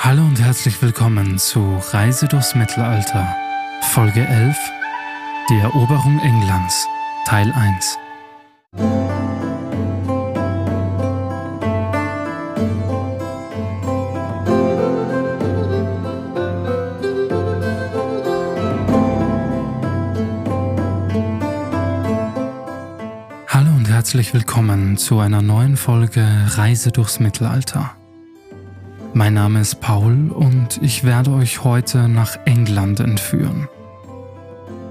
Hallo 0.00 0.22
und 0.22 0.40
herzlich 0.40 0.80
willkommen 0.80 1.38
zu 1.38 1.76
Reise 1.90 2.28
durchs 2.28 2.54
Mittelalter, 2.54 3.36
Folge 3.90 4.24
11, 4.24 4.56
die 5.50 5.58
Eroberung 5.58 6.20
Englands, 6.20 6.86
Teil 7.26 7.52
1. 7.52 7.98
Hallo 23.48 23.70
und 23.76 23.88
herzlich 23.88 24.32
willkommen 24.32 24.96
zu 24.96 25.18
einer 25.18 25.42
neuen 25.42 25.76
Folge 25.76 26.24
Reise 26.54 26.92
durchs 26.92 27.18
Mittelalter. 27.18 27.97
Mein 29.18 29.34
Name 29.34 29.58
ist 29.58 29.80
Paul 29.80 30.30
und 30.30 30.78
ich 30.80 31.02
werde 31.02 31.32
euch 31.32 31.64
heute 31.64 32.08
nach 32.08 32.36
England 32.44 33.00
entführen. 33.00 33.68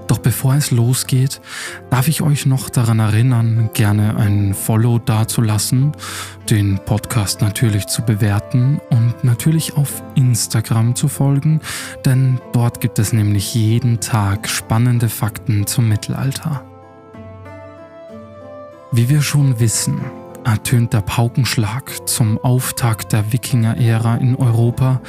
Doch 0.06 0.18
bevor 0.18 0.54
es 0.54 0.70
losgeht, 0.70 1.40
darf 1.88 2.08
ich 2.08 2.20
euch 2.20 2.44
noch 2.44 2.68
daran 2.68 2.98
erinnern, 2.98 3.70
gerne 3.72 4.18
ein 4.18 4.52
Follow 4.52 4.98
dazulassen, 4.98 5.92
den 6.50 6.78
Podcast 6.84 7.40
natürlich 7.40 7.86
zu 7.86 8.02
bewerten 8.02 8.82
und 8.90 9.24
natürlich 9.24 9.78
auf 9.78 10.02
Instagram 10.14 10.94
zu 10.94 11.08
folgen, 11.08 11.62
denn 12.04 12.38
dort 12.52 12.82
gibt 12.82 12.98
es 12.98 13.14
nämlich 13.14 13.54
jeden 13.54 13.98
Tag 14.00 14.46
spannende 14.46 15.08
Fakten 15.08 15.66
zum 15.66 15.88
Mittelalter. 15.88 16.66
Wie 18.92 19.08
wir 19.08 19.22
schon 19.22 19.58
wissen, 19.58 20.02
ertönt 20.48 20.94
der 20.94 21.02
Paukenschlag 21.02 22.08
zum 22.08 22.38
Auftakt 22.38 23.12
der 23.12 23.32
Wikinger-Ära 23.32 24.16
in 24.16 24.34
Europa 24.34 25.02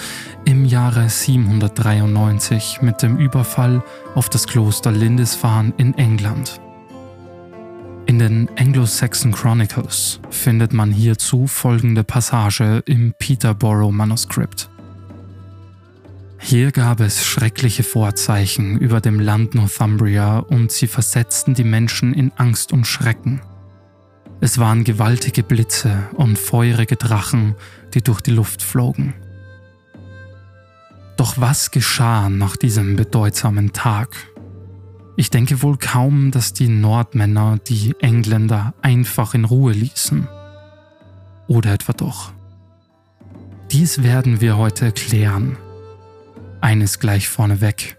im 0.44 0.66
Jahre 0.66 1.10
793 1.10 2.82
mit 2.82 3.02
dem 3.02 3.18
Überfall 3.18 3.82
auf 4.16 4.28
das 4.28 4.48
Kloster 4.48 4.92
Lindisfarne 4.92 5.74
in 5.78 5.98
England. 5.98 6.60
In 8.06 8.20
den 8.20 8.50
Anglo-Saxon 8.58 9.32
Chronicles 9.32 10.20
findet 10.30 10.74
man 10.74 10.92
hierzu 10.92 11.48
folgende 11.48 12.04
Passage 12.04 12.84
im 12.86 13.14
Peterborough-Manuskript. 13.18 14.70
Hier 16.40 16.72
gab 16.72 17.00
es 17.00 17.24
schreckliche 17.24 17.84
Vorzeichen 17.84 18.78
über 18.78 19.00
dem 19.00 19.20
Land 19.22 19.56
Northumbria 19.56 20.40
und 20.40 20.72
sie 20.72 20.88
versetzten 20.88 21.54
die 21.54 21.64
Menschen 21.64 22.14
in 22.14 22.32
Angst 22.36 22.74
und 22.74 22.86
Schrecken. 22.86 23.42
Es 24.42 24.58
waren 24.58 24.86
gewaltige 24.86 25.44
Blitze 25.44 26.08
und 26.14 26.40
feurige 26.40 26.96
Drachen, 26.96 27.56
die 27.94 28.02
durch 28.02 28.22
die 28.22 28.32
Luft 28.32 28.62
flogen. 28.62 29.14
Doch 31.18 31.34
was 31.38 31.72
geschah 31.72 32.30
nach 32.30 32.56
diesem 32.56 32.96
bedeutsamen 32.96 33.74
Tag? 33.74 34.16
Ich 35.18 35.30
denke 35.30 35.62
wohl 35.62 35.78
kaum, 35.78 36.32
dass 36.32 36.54
die 36.54 36.70
Nordmänner 36.70 37.60
die 37.68 37.94
Engländer 38.00 38.74
einfach 38.82 39.34
in 39.34 39.44
Ruhe 39.44 39.74
ließen. 39.74 40.30
Oder 41.48 41.74
etwa 41.74 41.92
doch? 41.92 42.32
Dies 43.72 44.02
werden 44.02 44.40
wir 44.40 44.56
heute 44.56 44.86
erklären. 44.86 45.58
Eines 46.62 47.00
gleich 47.00 47.28
vorneweg 47.28 47.99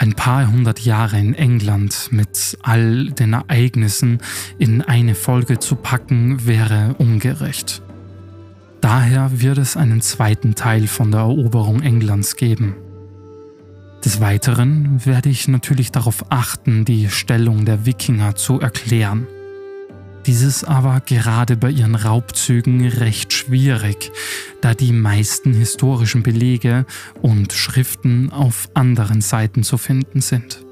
ein 0.00 0.14
paar 0.14 0.50
hundert 0.50 0.80
Jahre 0.80 1.18
in 1.18 1.34
England 1.34 2.08
mit 2.10 2.56
all 2.62 3.10
den 3.10 3.34
Ereignissen 3.34 4.18
in 4.58 4.80
eine 4.80 5.14
Folge 5.14 5.58
zu 5.58 5.76
packen, 5.76 6.46
wäre 6.46 6.94
ungerecht. 6.96 7.82
Daher 8.80 9.42
wird 9.42 9.58
es 9.58 9.76
einen 9.76 10.00
zweiten 10.00 10.54
Teil 10.54 10.86
von 10.86 11.10
der 11.10 11.20
Eroberung 11.20 11.82
Englands 11.82 12.36
geben. 12.36 12.76
Des 14.02 14.22
Weiteren 14.22 15.04
werde 15.04 15.28
ich 15.28 15.48
natürlich 15.48 15.92
darauf 15.92 16.24
achten, 16.30 16.86
die 16.86 17.10
Stellung 17.10 17.66
der 17.66 17.84
Wikinger 17.84 18.36
zu 18.36 18.58
erklären. 18.58 19.26
Dieses 20.26 20.64
aber 20.64 21.00
gerade 21.00 21.56
bei 21.56 21.70
ihren 21.70 21.94
Raubzügen 21.94 22.86
recht 22.86 23.32
schwierig, 23.32 24.12
da 24.60 24.74
die 24.74 24.92
meisten 24.92 25.54
historischen 25.54 26.22
Belege 26.22 26.84
und 27.22 27.52
Schriften 27.52 28.30
auf 28.30 28.68
anderen 28.74 29.22
Seiten 29.22 29.62
zu 29.62 29.78
finden 29.78 30.20
sind. 30.20 30.64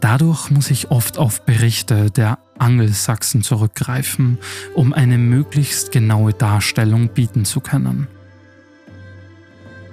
Dadurch 0.00 0.50
muss 0.50 0.70
ich 0.72 0.90
oft 0.90 1.16
auf 1.16 1.46
Berichte 1.46 2.10
der 2.10 2.38
Angelsachsen 2.58 3.42
zurückgreifen, 3.42 4.38
um 4.74 4.92
eine 4.92 5.16
möglichst 5.16 5.92
genaue 5.92 6.32
Darstellung 6.32 7.08
bieten 7.08 7.44
zu 7.44 7.60
können. 7.60 8.08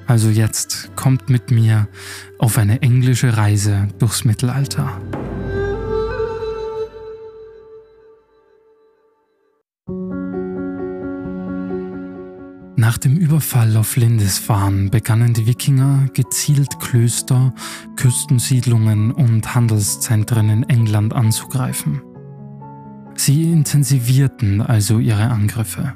Also 0.07 0.29
jetzt 0.29 0.89
kommt 0.95 1.29
mit 1.29 1.51
mir 1.51 1.87
auf 2.39 2.57
eine 2.57 2.81
englische 2.81 3.37
Reise 3.37 3.87
durchs 3.99 4.25
Mittelalter. 4.25 4.99
Nach 12.89 12.97
dem 12.97 13.17
Überfall 13.17 13.77
auf 13.77 13.97
Lindisfarne 13.97 14.89
begannen 14.89 15.35
die 15.35 15.45
Wikinger 15.45 16.07
gezielt 16.15 16.79
Klöster, 16.79 17.53
Küstensiedlungen 17.95 19.11
und 19.11 19.53
Handelszentren 19.53 20.49
in 20.49 20.63
England 20.63 21.13
anzugreifen. 21.13 22.01
Sie 23.13 23.51
intensivierten 23.51 24.63
also 24.63 24.97
ihre 24.97 25.29
Angriffe. 25.29 25.93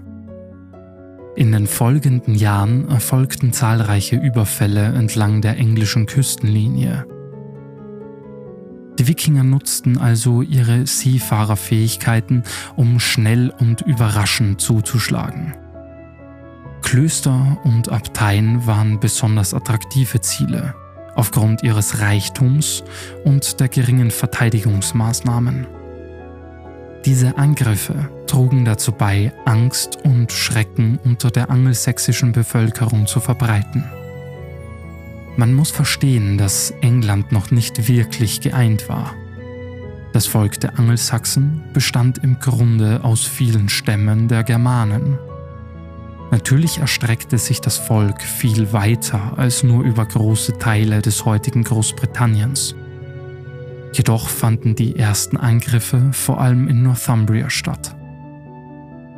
In 1.36 1.52
den 1.52 1.66
folgenden 1.66 2.36
Jahren 2.36 2.88
erfolgten 2.88 3.54
zahlreiche 3.54 4.18
Überfälle 4.18 4.94
entlang 4.94 5.42
der 5.42 5.58
englischen 5.58 6.06
Küstenlinie. 6.06 7.08
Die 9.00 9.08
Wikinger 9.08 9.44
nutzten 9.44 9.98
also 9.98 10.44
ihre 10.44 10.86
Seefahrerfähigkeiten, 10.86 12.44
um 12.76 13.00
schnell 13.00 13.52
und 13.58 13.82
überraschend 13.82 14.62
zuzuschlagen. 14.62 15.56
Klöster 16.94 17.58
und 17.64 17.90
Abteien 17.90 18.68
waren 18.68 19.00
besonders 19.00 19.56
attraktive 19.56 20.22
Ziele, 20.22 20.76
aufgrund 21.16 21.64
ihres 21.64 22.02
Reichtums 22.02 22.84
und 23.24 23.60
der 23.60 23.68
geringen 23.68 24.12
Verteidigungsmaßnahmen. 24.12 25.66
Diese 27.04 27.36
Angriffe 27.40 28.12
trugen 28.28 28.64
dazu 28.64 28.92
bei, 28.92 29.34
Angst 29.46 30.06
und 30.06 30.32
Schrecken 30.32 31.00
unter 31.04 31.32
der 31.32 31.50
angelsächsischen 31.50 32.32
Bevölkerung 32.32 33.08
zu 33.08 33.20
verbreiten. 33.20 33.84
Man 35.36 35.52
muss 35.56 35.72
verstehen, 35.72 36.38
dass 36.38 36.76
England 36.82 37.32
noch 37.32 37.50
nicht 37.50 37.88
wirklich 37.88 38.40
geeint 38.40 38.88
war. 38.88 39.16
Das 40.14 40.28
Volk 40.28 40.60
der 40.60 40.78
Angelsachsen 40.78 41.64
bestand 41.74 42.20
im 42.20 42.40
Grunde 42.40 43.04
aus 43.04 43.26
vielen 43.26 43.68
Stämmen 43.68 44.28
der 44.28 44.44
Germanen. 44.44 45.18
Natürlich 46.34 46.80
erstreckte 46.80 47.38
sich 47.38 47.62
das 47.62 47.78
Volk 47.78 48.24
viel 48.24 48.74
weiter 48.74 49.38
als 49.38 49.62
nur 49.62 49.84
über 49.84 50.04
große 50.04 50.58
Teile 50.58 51.04
des 51.04 51.26
heutigen 51.26 51.64
Großbritanniens. 51.64 52.74
Jedoch 53.94 54.30
fanden 54.30 54.74
die 54.74 54.96
ersten 54.96 55.38
Angriffe 55.38 56.10
vor 56.12 56.42
allem 56.42 56.68
in 56.68 56.82
Northumbria 56.82 57.52
statt. 57.52 57.96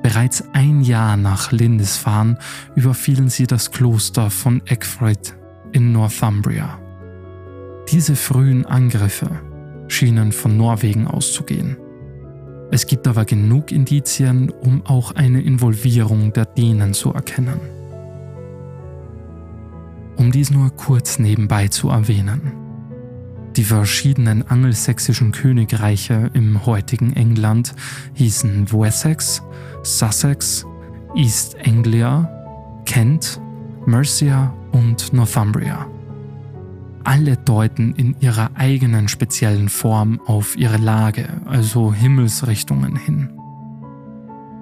Bereits 0.03 0.43
ein 0.51 0.81
Jahr 0.81 1.15
nach 1.15 1.53
Lindisfarne 1.53 2.37
überfielen 2.75 3.29
sie 3.29 3.47
das 3.47 3.71
Kloster 3.71 4.29
von 4.29 4.61
Eckfrid 4.65 5.37
in 5.71 5.93
Northumbria. 5.93 6.77
Diese 7.87 8.17
frühen 8.17 8.65
Angriffe 8.65 9.29
schienen 9.87 10.33
von 10.33 10.57
Norwegen 10.57 11.07
auszugehen. 11.07 11.77
Es 12.71 12.87
gibt 12.87 13.07
aber 13.07 13.25
genug 13.25 13.71
Indizien, 13.71 14.49
um 14.49 14.85
auch 14.85 15.11
eine 15.11 15.41
Involvierung 15.41 16.33
der 16.33 16.45
Dänen 16.45 16.93
zu 16.93 17.13
erkennen. 17.13 17.59
Um 20.17 20.31
dies 20.31 20.49
nur 20.51 20.69
kurz 20.71 21.19
nebenbei 21.19 21.67
zu 21.67 21.89
erwähnen. 21.89 22.53
Die 23.55 23.63
verschiedenen 23.63 24.47
angelsächsischen 24.47 25.31
Königreiche 25.31 26.29
im 26.33 26.65
heutigen 26.65 27.13
England 27.13 27.73
hießen 28.15 28.71
Wessex, 28.71 29.41
Sussex, 29.83 30.65
East 31.15 31.55
Anglia, 31.65 32.29
Kent, 32.85 33.39
Mercia 33.85 34.53
und 34.71 35.13
Northumbria 35.13 35.87
alle 37.05 37.37
deuten 37.37 37.93
in 37.95 38.15
ihrer 38.19 38.51
eigenen 38.55 39.07
speziellen 39.07 39.69
Form 39.69 40.19
auf 40.25 40.57
ihre 40.57 40.77
Lage, 40.77 41.29
also 41.45 41.93
Himmelsrichtungen 41.93 42.95
hin. 42.95 43.29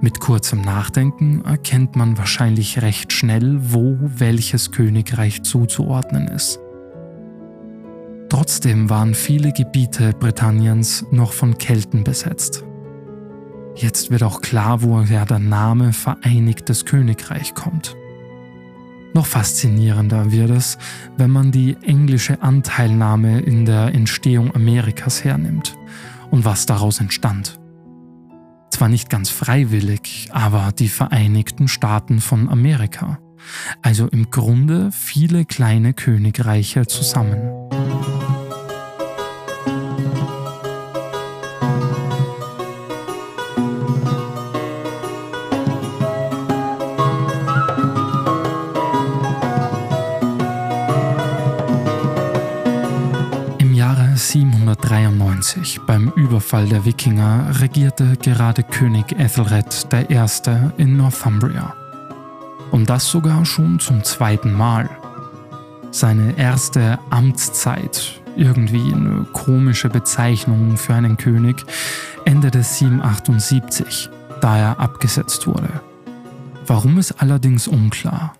Mit 0.01 0.19
kurzem 0.19 0.61
Nachdenken 0.61 1.45
erkennt 1.45 1.95
man 1.95 2.17
wahrscheinlich 2.17 2.81
recht 2.81 3.13
schnell, 3.13 3.57
wo 3.61 3.97
welches 4.01 4.71
Königreich 4.71 5.43
zuzuordnen 5.43 6.27
ist. 6.27 6.59
Trotzdem 8.27 8.89
waren 8.89 9.13
viele 9.13 9.53
Gebiete 9.53 10.11
Britanniens 10.11 11.05
noch 11.11 11.31
von 11.31 11.57
Kelten 11.57 12.03
besetzt. 12.03 12.65
Jetzt 13.75 14.11
wird 14.11 14.23
auch 14.23 14.41
klar, 14.41 14.81
woher 14.81 15.25
der 15.25 15.39
Name 15.39 15.93
Vereinigtes 15.93 16.85
Königreich 16.85 17.55
kommt. 17.55 17.95
Noch 19.13 19.27
faszinierender 19.27 20.31
wird 20.31 20.49
es, 20.49 20.77
wenn 21.17 21.29
man 21.29 21.51
die 21.51 21.77
englische 21.83 22.41
Anteilnahme 22.41 23.41
in 23.41 23.65
der 23.65 23.93
Entstehung 23.93 24.55
Amerikas 24.55 25.23
hernimmt 25.23 25.77
und 26.31 26.45
was 26.45 26.65
daraus 26.65 26.99
entstand. 26.99 27.59
Zwar 28.71 28.89
nicht 28.89 29.11
ganz 29.11 29.29
freiwillig, 29.29 30.29
aber 30.31 30.71
die 30.71 30.89
Vereinigten 30.89 31.67
Staaten 31.67 32.21
von 32.21 32.49
Amerika. 32.49 33.19
Also 33.83 34.07
im 34.07 34.31
Grunde 34.31 34.89
viele 34.91 35.45
kleine 35.45 35.93
Königreiche 35.93 36.87
zusammen. 36.87 37.51
793, 55.63 55.81
beim 55.85 56.09
Überfall 56.15 56.67
der 56.67 56.85
Wikinger, 56.85 57.59
regierte 57.59 58.17
gerade 58.17 58.63
König 58.63 59.13
Ethelred 59.17 59.87
I. 59.93 60.81
in 60.81 60.97
Northumbria. 60.97 61.73
Und 62.71 62.89
das 62.89 63.09
sogar 63.09 63.45
schon 63.45 63.79
zum 63.79 64.03
zweiten 64.03 64.53
Mal. 64.53 64.89
Seine 65.91 66.37
erste 66.37 66.99
Amtszeit, 67.09 68.21
irgendwie 68.35 68.93
eine 68.93 69.25
komische 69.31 69.89
Bezeichnung 69.89 70.77
für 70.77 70.95
einen 70.95 71.17
König, 71.17 71.63
endete 72.25 72.63
778, 72.63 74.09
da 74.41 74.57
er 74.57 74.79
abgesetzt 74.79 75.47
wurde. 75.47 75.81
Warum 76.65 76.97
ist 76.97 77.21
allerdings 77.21 77.67
unklar. 77.67 78.35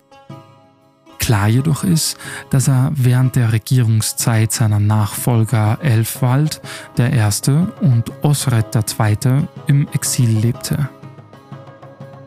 Klar 1.24 1.48
jedoch 1.48 1.84
ist, 1.84 2.18
dass 2.50 2.68
er 2.68 2.92
während 2.94 3.34
der 3.34 3.54
Regierungszeit 3.54 4.52
seiner 4.52 4.78
Nachfolger 4.78 5.78
Elfwald 5.80 6.60
I. 6.98 7.18
und 7.80 8.12
Osred 8.22 8.66
II. 8.76 9.48
im 9.66 9.88
Exil 9.94 10.28
lebte. 10.28 10.90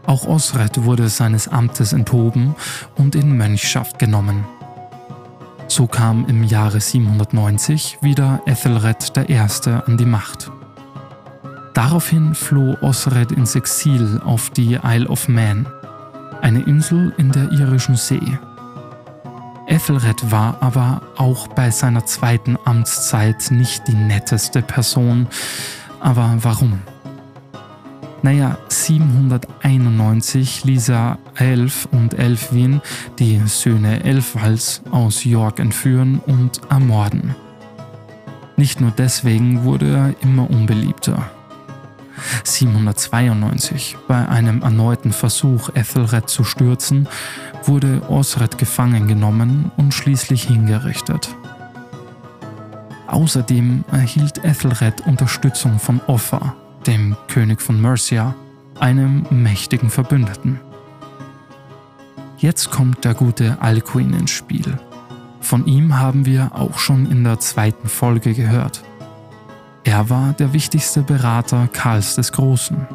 Auch 0.08 0.26
Osred 0.26 0.84
wurde 0.84 1.10
seines 1.10 1.48
Amtes 1.48 1.94
enthoben 1.94 2.56
und 2.96 3.14
in 3.14 3.38
Mönchschaft 3.38 4.00
genommen. 4.00 4.46
So 5.68 5.86
kam 5.86 6.26
im 6.28 6.44
Jahre 6.44 6.82
790 6.82 8.00
wieder 8.02 8.42
Ethelred 8.48 9.14
I. 9.16 9.38
an 9.86 9.98
die 9.98 10.06
Macht. 10.08 10.50
Daraufhin 11.76 12.34
floh 12.34 12.76
Osred 12.82 13.32
ins 13.32 13.54
Exil 13.54 14.20
auf 14.26 14.50
die 14.50 14.80
Isle 14.84 15.08
of 15.08 15.28
Man, 15.28 15.68
eine 16.42 16.64
Insel 16.64 17.14
in 17.20 17.32
der 17.32 17.52
irischen 17.52 17.96
See. 17.96 18.40
Ethelred 19.68 20.32
war 20.32 20.58
aber 20.62 21.02
auch 21.18 21.50
bei 21.50 21.72
seiner 21.72 22.06
zweiten 22.06 22.58
Amtszeit 22.64 23.52
nicht 23.52 23.86
die 23.88 23.96
netteste 23.96 24.62
Person. 24.62 25.28
Aber 26.00 26.38
warum? 26.42 26.80
Naja, 28.22 28.58
791 28.70 30.64
ließ 30.64 30.90
er 30.90 31.20
Elf 31.36 31.88
und 31.92 32.14
Elfwin, 32.14 32.82
die 33.20 33.42
Söhne 33.46 34.04
Elfwalds, 34.06 34.82
aus 34.90 35.26
York 35.26 35.60
entführen 35.60 36.20
und 36.26 36.62
ermorden. 36.70 37.36
Nicht 38.56 38.80
nur 38.80 38.92
deswegen 38.92 39.66
wurde 39.66 39.94
er 39.94 40.16
immer 40.22 40.50
unbeliebter. 40.50 41.30
792, 42.44 43.98
bei 44.08 44.28
einem 44.28 44.62
erneuten 44.62 45.12
Versuch, 45.12 45.70
Ethelred 45.74 46.30
zu 46.30 46.44
stürzen, 46.44 47.08
wurde 47.64 48.02
Osred 48.10 48.58
gefangen 48.58 49.08
genommen 49.08 49.72
und 49.78 49.94
schließlich 49.94 50.44
hingerichtet. 50.44 51.36
Außerdem 53.08 53.86
erhielt 53.92 54.44
Ethelred 54.44 55.08
Unterstützung 55.08 55.80
von 55.80 56.02
Offa, 56.08 56.56
dem 56.86 57.16
König 57.28 57.62
von 57.62 57.82
Mercia, 57.82 58.36
einem 58.80 59.26
mächtigen 59.30 59.90
Verbündeten. 59.90 60.60
Jetzt 62.38 62.70
kommt 62.70 63.04
der 63.04 63.14
gute 63.14 63.62
Alcuin 63.62 64.14
ins 64.14 64.32
Spiel. 64.32 64.78
Von 65.40 65.66
ihm 65.66 65.98
haben 65.98 66.26
wir 66.26 66.52
auch 66.54 66.78
schon 66.78 67.10
in 67.10 67.24
der 67.24 67.40
zweiten 67.40 67.88
Folge 67.88 68.34
gehört. 68.34 68.84
Er 69.88 70.10
war 70.10 70.34
der 70.34 70.52
wichtigste 70.52 71.02
Berater 71.02 71.70
Karls 71.72 72.16
des 72.16 72.34
Großen. 72.34 72.86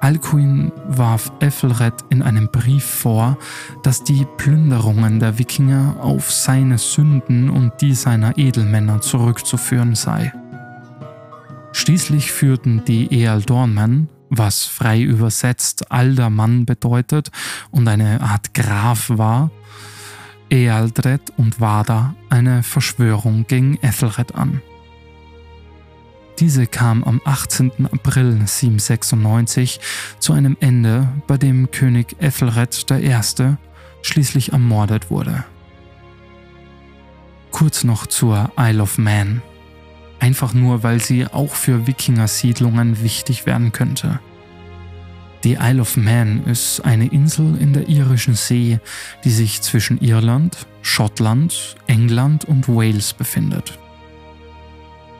Alcuin 0.00 0.72
warf 0.88 1.30
Ethelred 1.38 1.94
in 2.10 2.20
einem 2.20 2.50
Brief 2.50 2.84
vor, 2.84 3.38
dass 3.84 4.02
die 4.02 4.26
Plünderungen 4.38 5.20
der 5.20 5.38
Wikinger 5.38 5.94
auf 6.00 6.32
seine 6.32 6.78
Sünden 6.78 7.48
und 7.48 7.80
die 7.80 7.94
seiner 7.94 8.36
Edelmänner 8.36 9.00
zurückzuführen 9.02 9.94
sei. 9.94 10.32
Schließlich 11.70 12.32
führten 12.32 12.82
die 12.84 13.22
Ealdormen, 13.22 14.08
was 14.30 14.64
frei 14.64 15.00
übersetzt 15.00 15.92
alter 15.92 16.28
Mann 16.28 16.66
bedeutet 16.66 17.30
und 17.70 17.86
eine 17.86 18.20
Art 18.20 18.52
Graf 18.52 19.10
war, 19.10 19.52
Ealdred 20.50 21.32
und 21.36 21.60
Wada 21.60 22.16
eine 22.30 22.64
Verschwörung 22.64 23.46
gegen 23.46 23.78
Ethelred 23.80 24.34
an. 24.34 24.60
Diese 26.38 26.66
kam 26.66 27.02
am 27.04 27.20
18. 27.24 27.88
April 27.90 28.46
796 28.46 29.80
zu 30.18 30.32
einem 30.32 30.56
Ende, 30.60 31.08
bei 31.26 31.36
dem 31.36 31.70
König 31.70 32.16
Ethelred 32.20 32.86
I. 32.90 33.56
schließlich 34.02 34.52
ermordet 34.52 35.10
wurde. 35.10 35.44
Kurz 37.50 37.82
noch 37.82 38.06
zur 38.06 38.52
Isle 38.56 38.82
of 38.82 38.98
Man 38.98 39.42
einfach 40.20 40.54
nur 40.54 40.82
weil 40.82 41.00
sie 41.00 41.26
auch 41.26 41.54
für 41.54 41.86
Wikinger-Siedlungen 41.86 43.02
wichtig 43.02 43.46
werden 43.46 43.72
könnte. 43.72 44.20
Die 45.44 45.54
Isle 45.54 45.80
of 45.80 45.96
Man 45.96 46.44
ist 46.44 46.80
eine 46.80 47.06
Insel 47.06 47.56
in 47.56 47.72
der 47.72 47.88
irischen 47.88 48.34
See, 48.34 48.80
die 49.24 49.30
sich 49.30 49.62
zwischen 49.62 50.00
Irland, 50.00 50.66
Schottland, 50.82 51.76
England 51.86 52.44
und 52.44 52.68
Wales 52.68 53.12
befindet. 53.12 53.78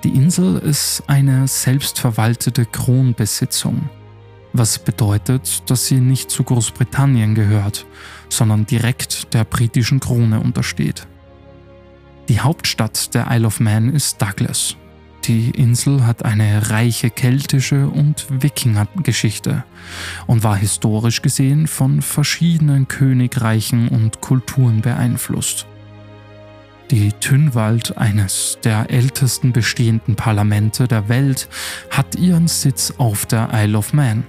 Die 0.05 0.15
Insel 0.15 0.59
ist 0.59 1.03
eine 1.07 1.49
selbstverwaltete 1.49 2.67
Kronbesitzung, 2.67 3.89
was 4.53 4.79
bedeutet, 4.79 5.69
dass 5.71 5.87
sie 5.87 6.01
nicht 6.01 6.31
zu 6.31 6.45
Großbritannien 6.45 7.35
gehört, 7.35 7.87
sondern 8.29 8.67
direkt 8.67 9.35
der 9.35 9.45
britischen 9.45 10.01
Krone 10.01 10.41
untersteht. 10.41 11.07
Die 12.29 12.41
Hauptstadt 12.41 13.15
der 13.15 13.27
Isle 13.31 13.47
of 13.47 13.61
Man 13.61 13.93
ist 13.93 14.21
Douglas 14.21 14.77
die 15.29 15.51
Insel 15.51 16.07
hat 16.07 16.25
eine 16.25 16.71
reiche 16.71 17.11
keltische 17.11 17.87
und 17.87 18.27
Wikingergeschichte 18.31 19.63
und 20.27 20.43
war 20.43 20.57
historisch 20.57 21.21
gesehen 21.21 21.67
von 21.67 22.01
verschiedenen 22.01 22.89
Königreichen 22.89 23.89
und 23.89 24.23
Kulturen 24.23 24.81
beeinflusst. 24.81 25.67
Die 26.91 27.13
Tynwald, 27.13 27.99
eines 27.99 28.59
der 28.65 28.91
ältesten 28.91 29.53
bestehenden 29.53 30.17
Parlamente 30.17 30.89
der 30.89 31.11
Welt, 31.11 31.49
hat 31.91 32.15
ihren 32.15 32.49
Sitz 32.49 32.95
auf 32.97 33.27
der 33.27 33.51
Isle 33.53 33.77
of 33.77 33.93
Man. 33.93 34.25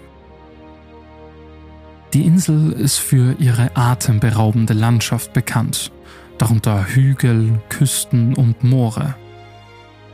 Die 2.14 2.26
Insel 2.26 2.74
ist 2.74 2.98
für 2.98 3.36
ihre 3.40 3.78
atemberaubende 3.78 4.74
Landschaft 4.74 5.32
bekannt, 5.32 5.92
darunter 6.38 6.86
Hügel, 6.86 7.62
Küsten 7.70 8.34
und 8.34 8.62
Moore. 8.62 9.16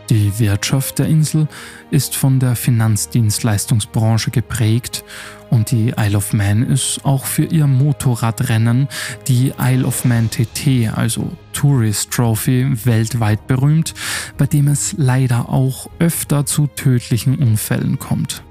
Die 0.10 0.38
Wirtschaft 0.38 1.00
der 1.00 1.08
Insel 1.08 1.48
ist 1.90 2.16
von 2.16 2.40
der 2.40 2.56
Finanzdienstleistungsbranche 2.56 4.30
geprägt 4.30 5.04
und 5.50 5.72
die 5.72 5.94
Isle 5.98 6.18
of 6.18 6.32
Man 6.32 6.64
ist 6.64 7.04
auch 7.04 7.26
für 7.26 7.46
ihr 7.46 7.66
Motorradrennen, 7.66 8.88
die 9.28 9.54
Isle 9.60 9.86
of 9.86 10.06
Man 10.06 10.30
TT, 10.30 10.96
also 10.96 11.32
Tourist 11.54 12.12
Trophy, 12.12 12.86
weltweit 12.86 13.48
berühmt, 13.48 13.96
bei 14.38 14.46
dem 14.46 14.68
es 14.68 14.94
leider 14.98 15.50
auch 15.50 15.90
öfter 15.98 16.46
zu 16.46 16.68
tödlichen 16.68 17.38
Unfällen 17.38 17.98
kommt. 17.98 18.44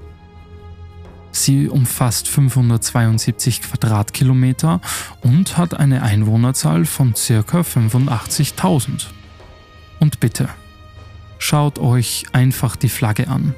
Sie 1.31 1.69
umfasst 1.69 2.27
572 2.27 3.61
Quadratkilometer 3.61 4.81
und 5.21 5.57
hat 5.57 5.73
eine 5.73 6.01
Einwohnerzahl 6.01 6.85
von 6.85 7.13
ca. 7.13 7.61
85.000. 7.61 9.07
Und 9.99 10.19
bitte, 10.19 10.49
Schaut 11.37 11.79
euch 11.79 12.25
einfach 12.31 12.75
die 12.75 12.89
Flagge 12.89 13.27
an. 13.27 13.53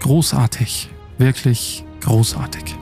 Großartig, 0.00 0.90
wirklich 1.18 1.84
großartig. 2.00 2.76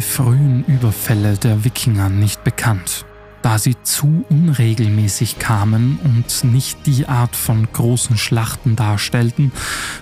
Frühen 0.00 0.64
Überfälle 0.66 1.36
der 1.36 1.64
Wikinger 1.64 2.08
nicht 2.08 2.44
bekannt, 2.44 3.04
da 3.42 3.58
sie 3.58 3.76
zu 3.82 4.24
unregelmäßig 4.28 5.38
kamen 5.38 5.98
und 6.04 6.44
nicht 6.44 6.86
die 6.86 7.06
Art 7.06 7.36
von 7.36 7.68
großen 7.72 8.16
Schlachten 8.16 8.76
darstellten, 8.76 9.52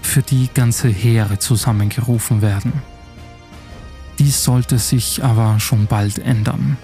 für 0.03 0.23
die 0.23 0.49
ganze 0.53 0.89
Heere 0.89 1.39
zusammengerufen 1.39 2.43
werden. 2.43 2.73
Dies 4.19 4.45
sollte 4.45 4.79
sich 4.79 5.23
aber 5.23 5.61
schon 5.61 5.87
bald 5.87 6.19
ändern. 6.19 6.79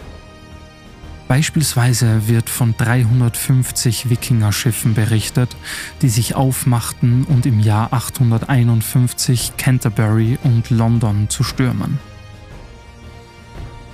Beispielsweise 1.28 2.28
wird 2.28 2.50
von 2.50 2.74
350 2.76 4.10
Wikingerschiffen 4.10 4.92
berichtet, 4.92 5.56
die 6.02 6.10
sich 6.10 6.34
aufmachten 6.34 7.24
und 7.24 7.46
im 7.46 7.58
Jahr 7.58 7.92
851 7.92 9.52
Canterbury 9.56 10.38
und 10.44 10.68
London 10.68 11.30
zu 11.30 11.42
stürmen. 11.42 11.98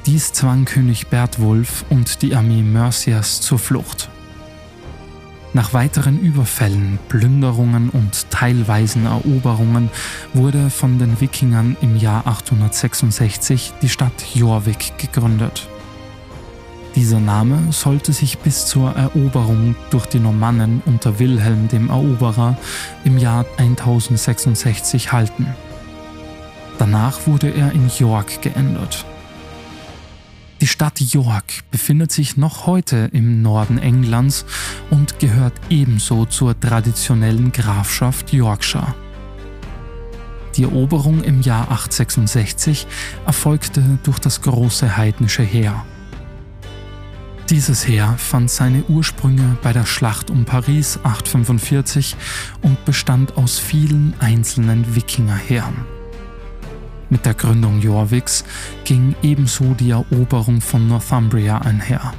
Dies 0.08 0.32
zwang 0.32 0.64
König 0.64 1.08
Bertwulf 1.08 1.84
und 1.90 2.22
die 2.22 2.34
Armee 2.34 2.62
Mercias 2.62 3.42
zur 3.42 3.58
Flucht. 3.58 4.08
Nach 5.52 5.74
weiteren 5.74 6.18
Überfällen, 6.18 6.98
Plünderungen 7.10 7.90
und 7.90 8.30
teilweisen 8.30 9.04
Eroberungen 9.04 9.90
wurde 10.32 10.70
von 10.70 10.98
den 10.98 11.20
Wikingern 11.20 11.76
im 11.82 11.94
Jahr 11.94 12.26
866 12.26 13.74
die 13.82 13.90
Stadt 13.90 14.34
Jorvik 14.34 14.96
gegründet. 14.96 15.68
Dieser 16.96 17.20
Name 17.20 17.58
sollte 17.70 18.14
sich 18.14 18.38
bis 18.38 18.64
zur 18.64 18.92
Eroberung 18.92 19.76
durch 19.90 20.06
die 20.06 20.20
Normannen 20.20 20.80
unter 20.86 21.18
Wilhelm 21.18 21.68
dem 21.68 21.90
Eroberer 21.90 22.56
im 23.04 23.18
Jahr 23.18 23.44
1066 23.58 25.12
halten. 25.12 25.48
Danach 26.78 27.26
wurde 27.26 27.50
er 27.50 27.72
in 27.72 27.90
York 27.98 28.40
geändert. 28.40 29.04
Die 30.60 30.66
Stadt 30.66 31.00
York 31.00 31.62
befindet 31.70 32.10
sich 32.10 32.36
noch 32.36 32.66
heute 32.66 33.10
im 33.12 33.42
Norden 33.42 33.78
Englands 33.78 34.44
und 34.90 35.20
gehört 35.20 35.52
ebenso 35.70 36.24
zur 36.24 36.58
traditionellen 36.58 37.52
Grafschaft 37.52 38.32
Yorkshire. 38.32 38.94
Die 40.56 40.64
Eroberung 40.64 41.22
im 41.22 41.42
Jahr 41.42 41.70
866 41.70 42.88
erfolgte 43.24 44.00
durch 44.02 44.18
das 44.18 44.42
große 44.42 44.96
heidnische 44.96 45.44
Heer. 45.44 45.84
Dieses 47.48 47.86
Heer 47.86 48.16
fand 48.18 48.50
seine 48.50 48.82
Ursprünge 48.88 49.56
bei 49.62 49.72
der 49.72 49.86
Schlacht 49.86 50.28
um 50.28 50.44
Paris 50.44 50.98
845 51.04 52.16
und 52.62 52.84
bestand 52.84 53.36
aus 53.36 53.60
vielen 53.60 54.12
einzelnen 54.18 54.96
Wikingerheeren. 54.96 55.97
Mit 57.10 57.24
der 57.24 57.34
Gründung 57.34 57.80
Jorviks 57.80 58.44
ging 58.84 59.14
ebenso 59.22 59.74
die 59.74 59.90
Eroberung 59.90 60.60
von 60.60 60.88
Northumbria 60.88 61.58
einher. 61.58 62.12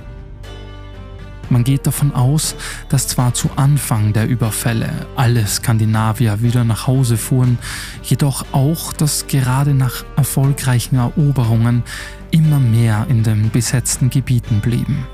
Man 1.50 1.63
geht 1.63 1.88
davon 1.88 2.13
aus, 2.13 2.55
dass 2.89 3.08
zwar 3.08 3.34
zu 3.34 3.50
Anfang 3.55 4.13
der 4.13 4.27
Überfälle 4.27 5.08
alle 5.15 5.46
Skandinavier 5.48 6.41
wieder 6.41 6.63
nach 6.63 6.86
Hause 6.86 7.17
fuhren, 7.17 7.58
jedoch 8.03 8.46
auch, 8.51 8.93
dass 8.93 9.25
gerade 9.27 9.74
nach 9.74 10.05
erfolgreichen 10.15 10.98
Eroberungen 10.98 11.84
immer 12.31 12.60
mehr 12.60 13.08
in 13.10 13.24
den 13.24 13.50
besetzten 13.50 14.10
Gebieten 14.12 14.60
blieben. 14.60 15.08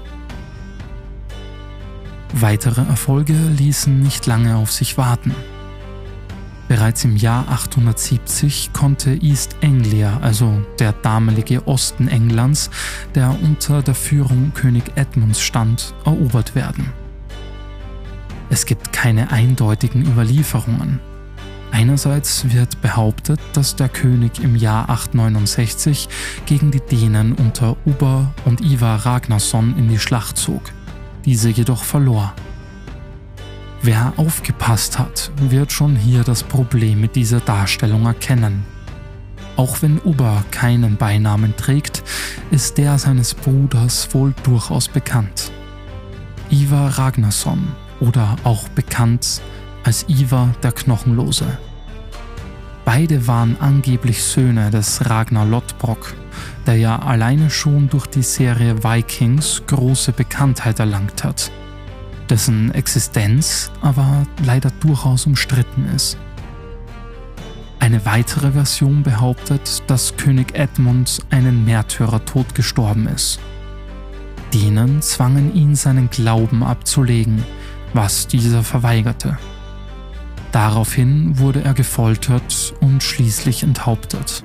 Weitere 2.33 2.81
Erfolge 2.81 3.33
ließen 3.33 4.01
nicht 4.01 4.25
lange 4.25 4.57
auf 4.57 4.71
sich 4.71 4.97
warten. 4.97 5.33
Bereits 6.67 7.03
im 7.05 7.15
Jahr 7.15 7.47
870 7.47 8.71
konnte 8.73 9.13
East 9.13 9.55
Anglia, 9.61 10.19
also 10.21 10.65
der 10.79 10.93
damalige 10.93 11.67
Osten 11.67 12.07
Englands, 12.07 12.71
der 13.13 13.37
unter 13.43 13.83
der 13.83 13.93
Führung 13.93 14.51
König 14.55 14.83
Edmunds 14.95 15.41
stand, 15.41 15.93
erobert 16.05 16.55
werden. 16.55 16.91
Es 18.49 18.65
gibt 18.65 18.91
keine 18.91 19.31
eindeutigen 19.31 20.03
Überlieferungen. 20.03 20.99
Einerseits 21.71 22.51
wird 22.53 22.81
behauptet, 22.81 23.39
dass 23.53 23.75
der 23.75 23.89
König 23.89 24.43
im 24.43 24.55
Jahr 24.55 24.89
869 24.89 26.07
gegen 26.45 26.71
die 26.71 26.79
Dänen 26.79 27.33
unter 27.33 27.75
Uber 27.85 28.33
und 28.45 28.61
Ivar 28.61 29.05
Ragnarsson 29.05 29.77
in 29.77 29.89
die 29.89 29.99
Schlacht 29.99 30.37
zog 30.37 30.61
diese 31.25 31.49
jedoch 31.49 31.83
verlor. 31.83 32.33
Wer 33.87 34.13
aufgepasst 34.17 34.97
hat, 34.97 35.29
wird 35.37 35.71
schon 35.71 35.95
hier 35.95 36.23
das 36.23 36.41
Problem 36.41 37.01
mit 37.01 37.15
dieser 37.15 37.39
Darstellung 37.39 38.07
erkennen. 38.07 38.65
Auch 39.57 39.83
wenn 39.83 40.01
Uber 40.03 40.43
keinen 40.49 40.97
Beinamen 40.97 41.55
trägt, 41.55 42.03
ist 42.49 42.79
der 42.79 42.97
seines 42.97 43.35
Bruders 43.35 44.11
wohl 44.15 44.33
durchaus 44.41 44.87
bekannt. 44.87 45.51
Ivar 46.49 46.97
Ragnarsson 46.97 47.75
oder 47.99 48.37
auch 48.43 48.67
bekannt 48.69 49.43
als 49.83 50.09
Ivar 50.09 50.49
der 50.63 50.71
Knochenlose. 50.71 51.45
Beide 52.85 53.27
waren 53.27 53.55
angeblich 53.59 54.23
Söhne 54.23 54.71
des 54.71 55.07
Ragnar 55.11 55.45
Lodbrok, 55.45 56.15
der 56.65 56.77
ja 56.77 56.97
alleine 56.97 57.51
schon 57.51 57.87
durch 57.87 58.07
die 58.07 58.23
Serie 58.23 58.83
Vikings 58.83 59.61
große 59.67 60.11
Bekanntheit 60.11 60.79
erlangt 60.79 61.23
hat, 61.23 61.51
dessen 62.29 62.73
Existenz 62.73 63.71
aber 63.81 64.25
leider 64.45 64.71
durchaus 64.79 65.25
umstritten 65.25 65.87
ist. 65.95 66.17
Eine 67.79 68.05
weitere 68.05 68.51
Version 68.51 69.03
behauptet, 69.03 69.83
dass 69.87 70.17
König 70.17 70.55
Edmund 70.57 71.19
einen 71.29 71.65
Märtyrertod 71.65 72.55
gestorben 72.55 73.07
ist. 73.07 73.39
Denen 74.53 75.01
zwangen 75.01 75.53
ihn 75.53 75.75
seinen 75.75 76.09
Glauben 76.09 76.63
abzulegen, 76.63 77.43
was 77.93 78.27
dieser 78.27 78.63
verweigerte. 78.63 79.37
Daraufhin 80.51 81.37
wurde 81.37 81.63
er 81.63 81.73
gefoltert 81.73 82.73
und 82.79 83.03
schließlich 83.03 83.61
enthauptet. 83.63 84.43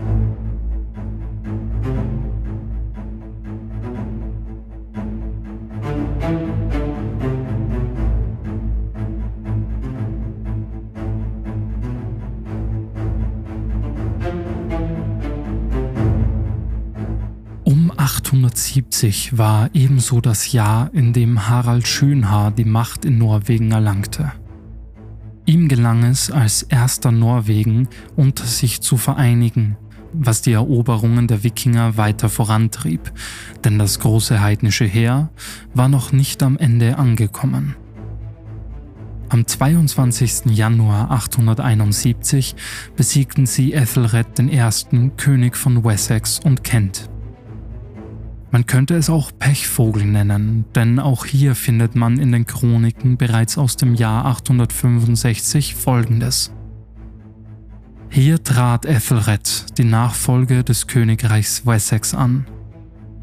870 18.70 19.36
war 19.36 19.68
ebenso 19.74 20.20
das 20.20 20.52
Jahr, 20.52 20.90
in 20.92 21.12
dem 21.12 21.48
Harald 21.48 21.88
Schönhaar 21.88 22.52
die 22.52 22.64
Macht 22.64 23.04
in 23.04 23.18
Norwegen 23.18 23.72
erlangte. 23.72 24.30
Ihm 25.44 25.66
gelang 25.66 26.04
es 26.04 26.30
als 26.30 26.62
erster 26.62 27.10
Norwegen 27.10 27.88
unter 28.14 28.44
sich 28.44 28.80
zu 28.80 28.96
vereinigen, 28.96 29.76
was 30.12 30.42
die 30.42 30.52
Eroberungen 30.52 31.26
der 31.26 31.42
Wikinger 31.42 31.96
weiter 31.96 32.28
vorantrieb, 32.28 33.12
denn 33.64 33.76
das 33.76 33.98
große 33.98 34.40
heidnische 34.40 34.84
Heer 34.84 35.30
war 35.74 35.88
noch 35.88 36.12
nicht 36.12 36.40
am 36.44 36.56
Ende 36.56 36.96
angekommen. 36.96 37.74
Am 39.30 39.48
22. 39.48 40.56
Januar 40.56 41.10
871 41.10 42.54
besiegten 42.94 43.46
sie 43.46 43.72
Ethelred 43.72 44.38
I., 44.38 45.10
König 45.16 45.56
von 45.56 45.84
Wessex 45.84 46.38
und 46.38 46.62
Kent. 46.62 47.10
Man 48.52 48.66
könnte 48.66 48.96
es 48.96 49.08
auch 49.08 49.30
Pechvogel 49.38 50.04
nennen, 50.04 50.64
denn 50.74 50.98
auch 50.98 51.24
hier 51.24 51.54
findet 51.54 51.94
man 51.94 52.18
in 52.18 52.32
den 52.32 52.46
Chroniken 52.46 53.16
bereits 53.16 53.56
aus 53.58 53.76
dem 53.76 53.94
Jahr 53.94 54.24
865 54.26 55.76
folgendes. 55.76 56.52
Hier 58.08 58.42
trat 58.42 58.86
Ethelred, 58.86 59.78
die 59.78 59.84
Nachfolge 59.84 60.64
des 60.64 60.88
Königreichs 60.88 61.64
Wessex, 61.64 62.12
an. 62.12 62.44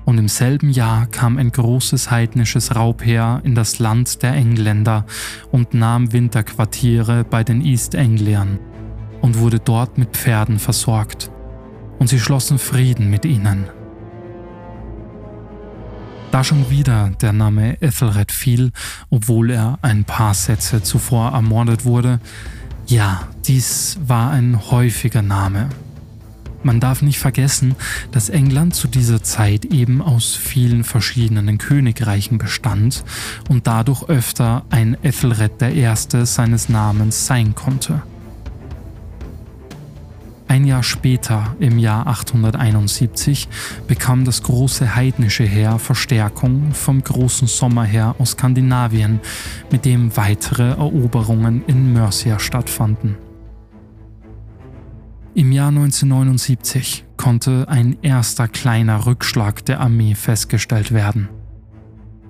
Und 0.05 0.17
im 0.17 0.29
selben 0.29 0.69
Jahr 0.69 1.07
kam 1.07 1.38
ein 1.38 1.51
großes 1.51 2.10
heidnisches 2.10 2.74
Raubheer 2.74 3.41
in 3.43 3.53
das 3.53 3.79
Land 3.79 4.24
der 4.24 4.31
Engländer 4.31 5.05
und 5.51 5.74
nahm 5.74 6.13
Winterquartiere 6.13 7.25
bei 7.25 7.43
den 7.43 7.60
East 7.60 7.98
Angliern 7.98 8.60
und 9.22 9.39
wurde 9.39 9.60
dort 9.60 9.98
mit 9.98 10.15
Pferden 10.15 10.57
versorgt. 10.57 11.29
Und 12.00 12.07
sie 12.07 12.22
schlossen 12.22 12.57
Frieden 12.57 13.10
mit 13.10 13.25
ihnen. 13.25 13.65
Da 16.31 16.43
schon 16.43 16.69
wieder 16.69 17.12
der 17.22 17.34
Name 17.34 17.81
Ethelred 17.81 18.31
fiel, 18.31 18.72
obwohl 19.10 19.51
er 19.51 19.79
ein 19.81 20.03
paar 20.03 20.34
Sätze 20.34 20.84
zuvor 20.84 21.31
ermordet 21.31 21.86
wurde, 21.86 22.19
ja, 22.86 23.27
dies 23.46 23.98
war 24.05 24.31
ein 24.31 24.69
häufiger 24.72 25.22
Name. 25.22 25.69
Man 26.63 26.79
darf 26.79 27.01
nicht 27.01 27.19
vergessen, 27.19 27.75
dass 28.12 28.29
England 28.29 28.75
zu 28.75 28.88
dieser 28.88 29.24
Zeit 29.24 29.65
eben 29.65 30.01
aus 30.01 30.36
vielen 30.36 30.84
verschiedenen 30.84 31.57
Königreichen 31.57 32.38
bestand 32.38 33.03
und 33.48 33.67
dadurch 33.67 34.03
öfter 34.10 34.65
ein 34.69 34.98
Ethelred 35.03 35.62
I. 35.62 35.89
seines 36.25 36.67
Namens 36.67 37.25
sein 37.25 37.55
konnte. 37.55 38.01
Ein 40.50 40.66
Jahr 40.66 40.84
später, 40.84 41.56
im 41.60 41.77
Jahr 41.77 42.08
871, 42.08 43.50
bekam 43.86 44.24
das 44.24 44.44
große 44.44 44.96
heidnische 44.96 45.44
Heer 45.44 45.77
Verstärkung 45.77 46.72
vom 46.74 47.04
großen 47.04 47.48
Sommerheer 47.48 48.16
aus 48.18 48.32
Skandinavien, 48.32 49.20
mit 49.72 49.84
dem 49.84 50.16
weitere 50.16 50.70
Eroberungen 50.70 51.66
in 51.68 51.92
Mercia 51.92 52.39
stattfanden. 52.39 53.18
Im 55.34 55.51
Jahr 55.51 55.68
1979 55.68 57.06
konnte 57.18 57.68
ein 57.68 57.98
erster 58.01 58.48
kleiner 58.48 59.06
Rückschlag 59.06 59.66
der 59.66 59.82
Armee 59.82 60.16
festgestellt 60.16 60.94
werden. 60.94 61.27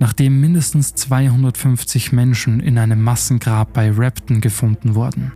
Nachdem 0.00 0.40
mindestens 0.40 0.94
250 0.94 2.12
Menschen 2.12 2.60
in 2.60 2.78
einem 2.78 3.02
Massengrab 3.02 3.72
bei 3.72 3.90
Repton 3.90 4.40
gefunden 4.40 4.94
wurden. 4.94 5.32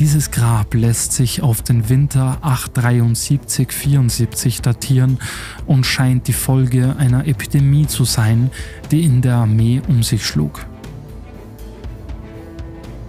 Dieses 0.00 0.30
Grab 0.30 0.72
lässt 0.72 1.12
sich 1.12 1.42
auf 1.42 1.60
den 1.60 1.90
Winter 1.90 2.38
873-74 2.42 4.62
datieren 4.62 5.18
und 5.66 5.84
scheint 5.84 6.26
die 6.26 6.32
Folge 6.32 6.96
einer 6.96 7.26
Epidemie 7.26 7.86
zu 7.86 8.06
sein, 8.06 8.50
die 8.90 9.04
in 9.04 9.20
der 9.20 9.34
Armee 9.34 9.82
um 9.86 10.02
sich 10.02 10.26
schlug. 10.26 10.64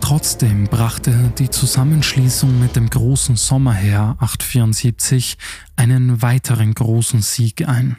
Trotzdem 0.02 0.66
brachte 0.66 1.32
die 1.40 1.50
Zusammenschließung 1.50 2.60
mit 2.60 2.76
dem 2.76 2.90
großen 2.90 3.38
Sommerheer 3.38 4.18
874 4.20 5.38
einen 5.78 6.22
weiteren 6.22 6.74
großen 6.74 7.22
Sieg 7.22 7.70
ein. 7.70 7.96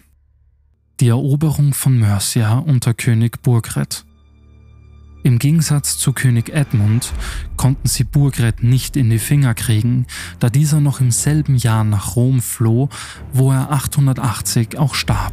Die 1.00 1.08
Eroberung 1.08 1.72
von 1.72 1.98
Mercia 1.98 2.58
unter 2.58 2.92
König 2.92 3.40
Burgred. 3.40 4.04
Im 5.24 5.38
Gegensatz 5.38 5.98
zu 5.98 6.12
König 6.12 6.48
Edmund 6.48 7.12
konnten 7.56 7.86
sie 7.86 8.02
Burgred 8.02 8.64
nicht 8.64 8.96
in 8.96 9.08
die 9.08 9.20
Finger 9.20 9.54
kriegen, 9.54 10.06
da 10.40 10.50
dieser 10.50 10.80
noch 10.80 11.00
im 11.00 11.12
selben 11.12 11.54
Jahr 11.54 11.84
nach 11.84 12.16
Rom 12.16 12.40
floh, 12.40 12.88
wo 13.32 13.52
er 13.52 13.70
880 13.70 14.78
auch 14.78 14.96
starb. 14.96 15.32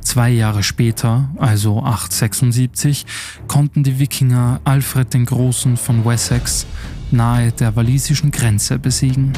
Zwei 0.00 0.30
Jahre 0.30 0.64
später, 0.64 1.30
also 1.38 1.84
876, 1.84 3.06
konnten 3.46 3.84
die 3.84 4.00
Wikinger 4.00 4.60
Alfred 4.64 5.14
den 5.14 5.24
Großen 5.24 5.76
von 5.76 6.04
Wessex 6.04 6.66
nahe 7.12 7.52
der 7.52 7.76
walisischen 7.76 8.32
Grenze 8.32 8.80
besiegen. 8.80 9.32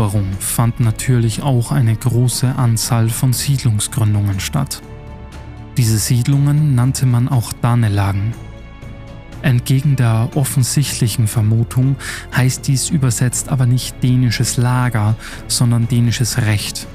Eroberung 0.00 0.32
fand 0.38 0.80
natürlich 0.80 1.42
auch 1.42 1.72
eine 1.72 1.94
große 1.94 2.54
Anzahl 2.56 3.10
von 3.10 3.34
Siedlungsgründungen 3.34 4.40
statt. 4.40 4.80
Diese 5.76 5.98
Siedlungen 5.98 6.74
nannte 6.74 7.04
man 7.04 7.28
auch 7.28 7.52
Danelagen. 7.52 8.32
Entgegen 9.42 9.96
der 9.96 10.30
offensichtlichen 10.36 11.26
Vermutung 11.26 11.96
heißt 12.34 12.66
dies 12.66 12.88
übersetzt 12.88 13.50
aber 13.50 13.66
nicht 13.66 14.02
dänisches 14.02 14.56
Lager, 14.56 15.16
sondern 15.48 15.86
dänisches 15.86 16.38
Recht. 16.38 16.86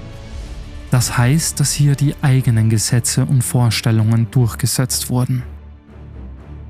Das 0.89 1.15
heißt, 1.15 1.59
dass 1.59 1.73
hier 1.73 1.93
die 1.93 2.15
eigenen 2.23 2.71
Gesetze 2.71 3.25
und 3.25 3.43
Vorstellungen 3.43 4.31
durchgesetzt 4.31 5.11
wurden. 5.11 5.43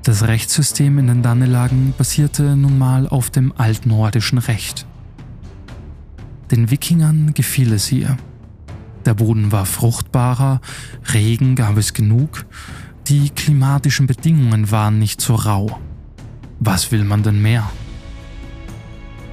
Das 0.02 0.28
Rechtssystem 0.28 0.98
in 0.98 1.06
den 1.06 1.22
Dannelagen 1.22 1.94
basierte 1.96 2.56
nun 2.56 2.76
mal 2.76 3.08
auf 3.08 3.30
dem 3.30 3.54
altnordischen 3.56 4.36
Recht. 4.36 4.86
Den 6.50 6.70
Wikingern 6.70 7.34
gefiel 7.34 7.72
es 7.72 7.86
hier. 7.86 8.16
Der 9.04 9.14
Boden 9.14 9.52
war 9.52 9.66
fruchtbarer, 9.66 10.60
Regen 11.12 11.54
gab 11.54 11.76
es 11.76 11.92
genug, 11.92 12.46
die 13.08 13.30
klimatischen 13.30 14.06
Bedingungen 14.06 14.70
waren 14.70 14.98
nicht 14.98 15.20
so 15.20 15.34
rau. 15.34 15.80
Was 16.58 16.90
will 16.90 17.04
man 17.04 17.22
denn 17.22 17.40
mehr? 17.40 17.70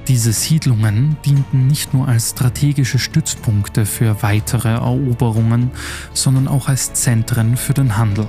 Diese 0.06 0.32
Siedlungen 0.32 1.16
dienten 1.24 1.66
nicht 1.66 1.94
nur 1.94 2.06
als 2.06 2.30
strategische 2.30 2.98
Stützpunkte 2.98 3.86
für 3.86 4.22
weitere 4.22 4.68
Eroberungen, 4.68 5.70
sondern 6.12 6.46
auch 6.46 6.68
als 6.68 6.92
Zentren 6.92 7.56
für 7.56 7.72
den 7.74 7.96
Handel. 7.96 8.28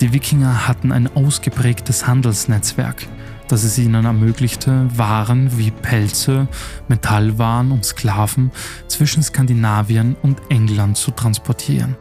Die 0.00 0.12
Wikinger 0.12 0.68
hatten 0.68 0.92
ein 0.92 1.08
ausgeprägtes 1.16 2.06
Handelsnetzwerk, 2.06 3.06
dass 3.50 3.64
es 3.64 3.78
ihnen 3.78 4.04
ermöglichte, 4.04 4.88
Waren 4.96 5.58
wie 5.58 5.70
Pelze, 5.70 6.46
Metallwaren 6.88 7.72
und 7.72 7.84
Sklaven 7.84 8.50
zwischen 8.86 9.22
Skandinavien 9.22 10.16
und 10.22 10.40
England 10.50 10.96
zu 10.96 11.10
transportieren. 11.10 11.96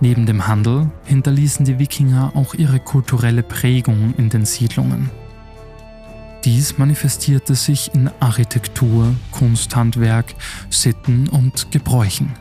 Neben 0.00 0.26
dem 0.26 0.48
Handel 0.48 0.90
hinterließen 1.04 1.64
die 1.64 1.78
Wikinger 1.78 2.32
auch 2.34 2.54
ihre 2.54 2.80
kulturelle 2.80 3.44
Prägung 3.44 4.14
in 4.16 4.28
den 4.28 4.44
Siedlungen. 4.44 5.10
Dies 6.44 6.76
manifestierte 6.76 7.54
sich 7.54 7.94
in 7.94 8.10
Architektur, 8.18 9.14
Kunsthandwerk, 9.30 10.34
Sitten 10.70 11.28
und 11.28 11.70
Gebräuchen. 11.70 12.32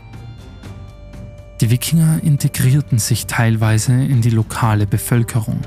Die 1.62 1.70
Wikinger 1.70 2.24
integrierten 2.24 2.98
sich 2.98 3.28
teilweise 3.28 3.94
in 3.94 4.22
die 4.22 4.32
lokale 4.32 4.88
Bevölkerung 4.88 5.60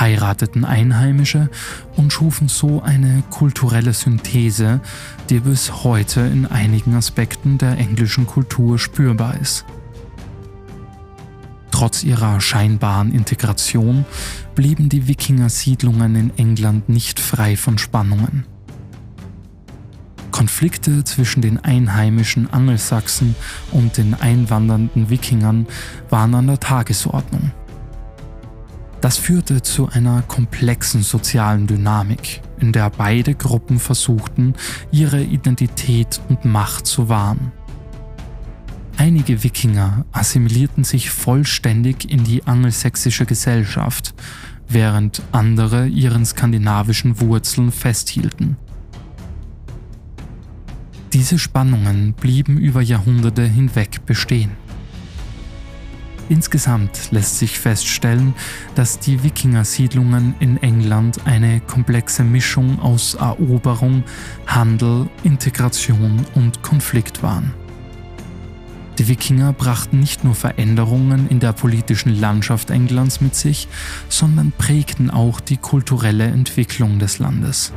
heirateten 0.00 0.64
Einheimische 0.64 1.50
und 1.96 2.12
schufen 2.12 2.48
so 2.48 2.82
eine 2.82 3.22
kulturelle 3.30 3.92
Synthese, 3.92 4.80
die 5.30 5.40
bis 5.40 5.84
heute 5.84 6.20
in 6.20 6.46
einigen 6.46 6.94
Aspekten 6.94 7.58
der 7.58 7.78
englischen 7.78 8.26
Kultur 8.26 8.78
spürbar 8.78 9.38
ist. 9.40 9.64
Trotz 11.70 12.04
ihrer 12.04 12.40
scheinbaren 12.40 13.12
Integration 13.12 14.06
blieben 14.54 14.88
die 14.88 15.08
Wikinger-Siedlungen 15.08 16.16
in 16.16 16.38
England 16.38 16.88
nicht 16.88 17.20
frei 17.20 17.56
von 17.56 17.76
Spannungen. 17.76 18.46
Konflikte 20.30 21.04
zwischen 21.04 21.42
den 21.42 21.62
einheimischen 21.62 22.52
Angelsachsen 22.52 23.34
und 23.72 23.96
den 23.96 24.14
einwandernden 24.14 25.10
Wikingern 25.10 25.66
waren 26.10 26.34
an 26.34 26.46
der 26.46 26.60
Tagesordnung. 26.60 27.52
Das 29.06 29.18
führte 29.18 29.62
zu 29.62 29.88
einer 29.88 30.22
komplexen 30.22 31.00
sozialen 31.00 31.68
Dynamik, 31.68 32.42
in 32.58 32.72
der 32.72 32.90
beide 32.90 33.36
Gruppen 33.36 33.78
versuchten, 33.78 34.54
ihre 34.90 35.22
Identität 35.22 36.20
und 36.28 36.44
Macht 36.44 36.88
zu 36.88 37.08
wahren. 37.08 37.52
Einige 38.96 39.44
Wikinger 39.44 40.04
assimilierten 40.10 40.82
sich 40.82 41.10
vollständig 41.10 42.10
in 42.10 42.24
die 42.24 42.48
angelsächsische 42.48 43.26
Gesellschaft, 43.26 44.12
während 44.66 45.22
andere 45.30 45.86
ihren 45.86 46.26
skandinavischen 46.26 47.20
Wurzeln 47.20 47.70
festhielten. 47.70 48.56
Diese 51.12 51.38
Spannungen 51.38 52.12
blieben 52.14 52.58
über 52.58 52.82
Jahrhunderte 52.82 53.44
hinweg 53.44 54.04
bestehen. 54.04 54.65
Insgesamt 56.28 57.12
lässt 57.12 57.38
sich 57.38 57.58
feststellen, 57.58 58.34
dass 58.74 58.98
die 58.98 59.22
Wikinger-Siedlungen 59.22 60.34
in 60.40 60.60
England 60.60 61.24
eine 61.24 61.60
komplexe 61.60 62.24
Mischung 62.24 62.80
aus 62.80 63.14
Eroberung, 63.14 64.02
Handel, 64.46 65.08
Integration 65.22 66.26
und 66.34 66.62
Konflikt 66.62 67.22
waren. 67.22 67.54
Die 68.98 69.08
Wikinger 69.08 69.52
brachten 69.52 70.00
nicht 70.00 70.24
nur 70.24 70.34
Veränderungen 70.34 71.28
in 71.28 71.38
der 71.38 71.52
politischen 71.52 72.18
Landschaft 72.18 72.70
Englands 72.70 73.20
mit 73.20 73.34
sich, 73.34 73.68
sondern 74.08 74.52
prägten 74.56 75.10
auch 75.10 75.38
die 75.38 75.58
kulturelle 75.58 76.24
Entwicklung 76.24 76.98
des 76.98 77.18
Landes. 77.18 77.72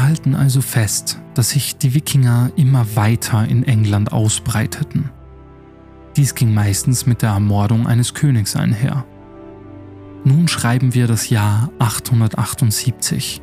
Wir 0.00 0.06
halten 0.06 0.34
also 0.34 0.62
fest, 0.62 1.20
dass 1.34 1.50
sich 1.50 1.76
die 1.76 1.92
Wikinger 1.92 2.52
immer 2.56 2.96
weiter 2.96 3.46
in 3.46 3.64
England 3.64 4.12
ausbreiteten. 4.12 5.10
Dies 6.16 6.34
ging 6.34 6.54
meistens 6.54 7.04
mit 7.04 7.20
der 7.20 7.32
Ermordung 7.32 7.86
eines 7.86 8.14
Königs 8.14 8.56
einher. 8.56 9.04
Nun 10.24 10.48
schreiben 10.48 10.94
wir 10.94 11.06
das 11.06 11.28
Jahr 11.28 11.70
878. 11.80 13.42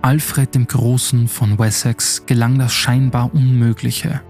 Alfred 0.00 0.54
dem 0.54 0.66
Großen 0.66 1.28
von 1.28 1.58
Wessex 1.58 2.24
gelang 2.24 2.58
das 2.58 2.72
scheinbar 2.72 3.34
Unmögliche. 3.34 4.22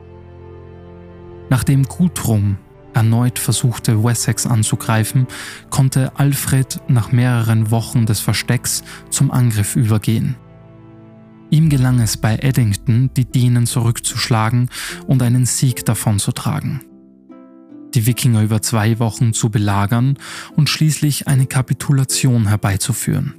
Nachdem 1.50 1.84
Guthrum 1.84 2.58
erneut 2.94 3.38
versuchte, 3.38 4.02
Wessex 4.02 4.44
anzugreifen, 4.44 5.28
konnte 5.70 6.10
Alfred 6.18 6.80
nach 6.88 7.12
mehreren 7.12 7.70
Wochen 7.70 8.06
des 8.06 8.18
Verstecks 8.18 8.82
zum 9.08 9.30
Angriff 9.30 9.76
übergehen. 9.76 10.34
Ihm 11.50 11.68
gelang 11.70 12.00
es 12.00 12.16
bei 12.16 12.36
Eddington, 12.36 13.10
die 13.16 13.24
Dänen 13.24 13.66
zurückzuschlagen 13.66 14.68
und 15.06 15.22
einen 15.22 15.46
Sieg 15.46 15.84
davonzutragen. 15.84 16.80
Die 17.94 18.04
Wikinger 18.04 18.42
über 18.42 18.60
zwei 18.60 18.98
Wochen 18.98 19.32
zu 19.32 19.48
belagern 19.48 20.18
und 20.56 20.68
schließlich 20.68 21.26
eine 21.26 21.46
Kapitulation 21.46 22.48
herbeizuführen. 22.48 23.34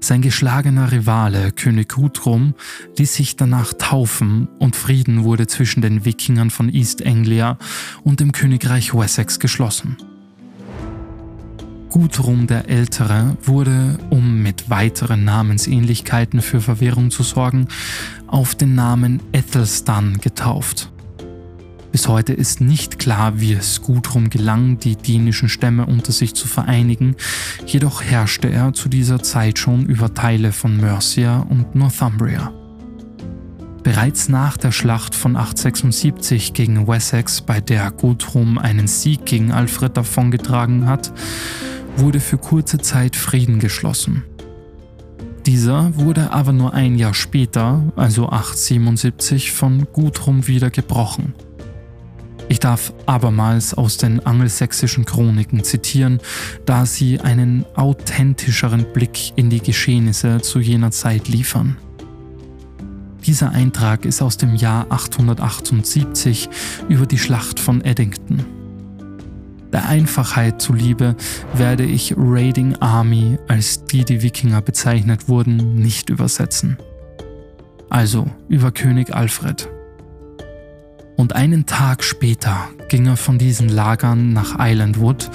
Sein 0.00 0.22
geschlagener 0.22 0.90
Rivale 0.90 1.52
König 1.52 1.90
Guthrum 1.90 2.54
ließ 2.96 3.14
sich 3.14 3.36
danach 3.36 3.72
taufen 3.72 4.48
und 4.58 4.74
Frieden 4.74 5.24
wurde 5.24 5.46
zwischen 5.46 5.82
den 5.82 6.04
Wikingern 6.04 6.50
von 6.50 6.68
East 6.68 7.04
Anglia 7.04 7.58
und 8.04 8.20
dem 8.20 8.32
Königreich 8.32 8.94
Wessex 8.94 9.38
geschlossen. 9.38 9.96
Guthrum 11.90 12.46
der 12.46 12.68
Ältere 12.68 13.36
wurde, 13.42 13.98
um 14.10 14.42
mit 14.42 14.68
weiteren 14.70 15.24
Namensähnlichkeiten 15.24 16.42
für 16.42 16.60
Verwirrung 16.60 17.10
zu 17.10 17.22
sorgen, 17.22 17.68
auf 18.26 18.54
den 18.54 18.74
Namen 18.74 19.20
Ethelstan 19.32 20.18
getauft. 20.20 20.90
Bis 21.90 22.06
heute 22.06 22.34
ist 22.34 22.60
nicht 22.60 22.98
klar, 22.98 23.40
wie 23.40 23.54
es 23.54 23.80
Guthrum 23.82 24.28
gelang, 24.28 24.78
die 24.78 24.96
dänischen 24.96 25.48
Stämme 25.48 25.86
unter 25.86 26.12
sich 26.12 26.34
zu 26.34 26.46
vereinigen, 26.46 27.16
jedoch 27.66 28.02
herrschte 28.02 28.48
er 28.48 28.74
zu 28.74 28.88
dieser 28.88 29.22
Zeit 29.22 29.58
schon 29.58 29.86
über 29.86 30.12
Teile 30.12 30.52
von 30.52 30.76
Mercia 30.76 31.38
und 31.38 31.74
Northumbria. 31.74 32.52
Bereits 33.82 34.28
nach 34.28 34.58
der 34.58 34.70
Schlacht 34.70 35.14
von 35.14 35.34
876 35.34 36.52
gegen 36.52 36.86
Wessex, 36.86 37.40
bei 37.40 37.62
der 37.62 37.90
Guthrum 37.90 38.58
einen 38.58 38.86
Sieg 38.86 39.24
gegen 39.24 39.50
Alfred 39.50 39.96
davongetragen 39.96 40.86
hat, 40.86 41.10
wurde 41.98 42.20
für 42.20 42.38
kurze 42.38 42.78
Zeit 42.78 43.16
Frieden 43.16 43.58
geschlossen. 43.58 44.24
Dieser 45.46 45.96
wurde 45.96 46.32
aber 46.32 46.52
nur 46.52 46.74
ein 46.74 46.96
Jahr 46.96 47.14
später, 47.14 47.82
also 47.96 48.28
877, 48.28 49.52
von 49.52 49.86
Guthrum 49.92 50.46
wieder 50.46 50.70
gebrochen. 50.70 51.34
Ich 52.50 52.60
darf 52.60 52.92
abermals 53.06 53.74
aus 53.74 53.98
den 53.98 54.24
angelsächsischen 54.24 55.04
Chroniken 55.04 55.64
zitieren, 55.64 56.18
da 56.64 56.86
sie 56.86 57.20
einen 57.20 57.64
authentischeren 57.74 58.92
Blick 58.92 59.32
in 59.36 59.50
die 59.50 59.60
Geschehnisse 59.60 60.40
zu 60.40 60.60
jener 60.60 60.90
Zeit 60.90 61.28
liefern. 61.28 61.76
Dieser 63.26 63.50
Eintrag 63.50 64.06
ist 64.06 64.22
aus 64.22 64.38
dem 64.38 64.54
Jahr 64.54 64.86
878 64.88 66.48
über 66.88 67.04
die 67.04 67.18
Schlacht 67.18 67.60
von 67.60 67.82
Eddington. 67.82 68.57
Der 69.72 69.86
Einfachheit 69.86 70.62
zuliebe 70.62 71.14
werde 71.54 71.84
ich 71.84 72.14
Raiding 72.16 72.76
Army, 72.76 73.38
als 73.48 73.84
die 73.84 74.04
die 74.04 74.22
Wikinger 74.22 74.62
bezeichnet 74.62 75.28
wurden, 75.28 75.74
nicht 75.74 76.08
übersetzen. 76.10 76.78
Also 77.90 78.26
über 78.48 78.72
König 78.72 79.14
Alfred. 79.14 79.68
Und 81.16 81.34
einen 81.34 81.66
Tag 81.66 82.04
später 82.04 82.68
ging 82.88 83.06
er 83.06 83.16
von 83.16 83.38
diesen 83.38 83.68
Lagern 83.68 84.32
nach 84.32 84.56
Islandwood 84.58 85.30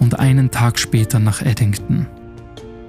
und 0.00 0.18
einen 0.18 0.50
Tag 0.50 0.78
später 0.78 1.18
nach 1.18 1.42
Eddington. 1.42 2.06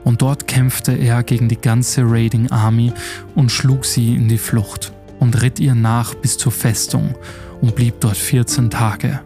Und 0.03 0.21
dort 0.21 0.47
kämpfte 0.47 0.93
er 0.93 1.23
gegen 1.23 1.49
die 1.49 1.59
ganze 1.59 2.03
Raiding 2.05 2.49
Army 2.49 2.93
und 3.35 3.51
schlug 3.51 3.85
sie 3.85 4.15
in 4.15 4.29
die 4.29 4.37
Flucht 4.37 4.93
und 5.19 5.41
ritt 5.41 5.59
ihr 5.59 5.75
nach 5.75 6.15
bis 6.15 6.37
zur 6.37 6.51
Festung 6.51 7.15
und 7.61 7.75
blieb 7.75 7.99
dort 7.99 8.17
14 8.17 8.69
Tage. 8.69 9.19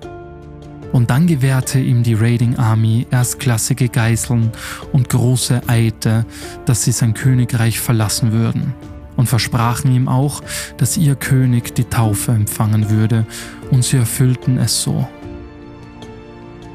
Und 0.91 1.09
dann 1.09 1.27
gewährte 1.27 1.79
ihm 1.79 2.03
die 2.03 2.15
Raiding 2.15 2.57
Army 2.57 3.07
erstklassige 3.11 3.87
Geiseln 3.87 4.51
und 4.91 5.09
große 5.09 5.61
Eide, 5.67 6.25
dass 6.65 6.83
sie 6.83 6.91
sein 6.91 7.13
Königreich 7.13 7.79
verlassen 7.79 8.33
würden 8.33 8.73
und 9.15 9.27
versprachen 9.27 9.93
ihm 9.93 10.07
auch, 10.07 10.41
dass 10.77 10.97
ihr 10.97 11.15
König 11.15 11.75
die 11.75 11.83
Taufe 11.85 12.31
empfangen 12.31 12.89
würde, 12.89 13.25
und 13.69 13.83
sie 13.83 13.97
erfüllten 13.97 14.57
es 14.57 14.81
so. 14.81 15.07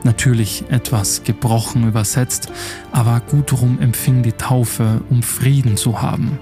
Natürlich 0.04 0.64
etwas 0.70 1.24
gebrochen 1.24 1.88
übersetzt, 1.88 2.52
aber 2.92 3.20
Gudrum 3.20 3.80
empfing 3.80 4.22
die 4.22 4.32
Taufe, 4.32 5.02
um 5.10 5.22
Frieden 5.22 5.76
zu 5.76 6.00
haben. 6.00 6.38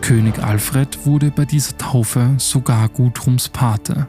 König 0.00 0.42
Alfred 0.42 1.04
wurde 1.04 1.30
bei 1.30 1.44
dieser 1.44 1.76
Taufe 1.76 2.30
sogar 2.38 2.88
Gudrums 2.88 3.48
Pate. 3.50 4.08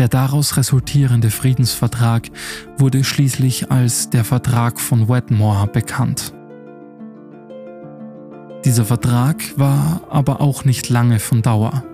Der 0.00 0.08
daraus 0.08 0.56
resultierende 0.56 1.30
Friedensvertrag 1.30 2.30
wurde 2.78 3.04
schließlich 3.04 3.70
als 3.70 4.08
der 4.08 4.24
Vertrag 4.24 4.80
von 4.80 5.10
Wetmore 5.10 5.66
bekannt. 5.66 6.32
Dieser 8.64 8.86
Vertrag 8.86 9.36
war 9.58 10.00
aber 10.08 10.40
auch 10.40 10.64
nicht 10.64 10.88
lange 10.88 11.18
von 11.18 11.42
Dauer. 11.42 11.84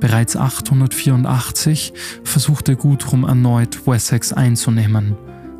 Bereits 0.00 0.38
884 0.38 1.92
versuchte 2.24 2.76
Guthrum 2.76 3.24
erneut 3.24 3.86
Wessex 3.86 4.32
einzunehmen, 4.32 5.14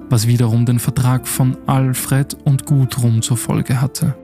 was 0.08 0.26
wiederum 0.26 0.64
den 0.64 0.78
Vertrag 0.78 1.28
von 1.28 1.54
Alfred 1.66 2.34
und 2.46 2.64
Guthrum 2.64 3.20
zur 3.20 3.36
Folge 3.36 3.82
hatte. 3.82 4.16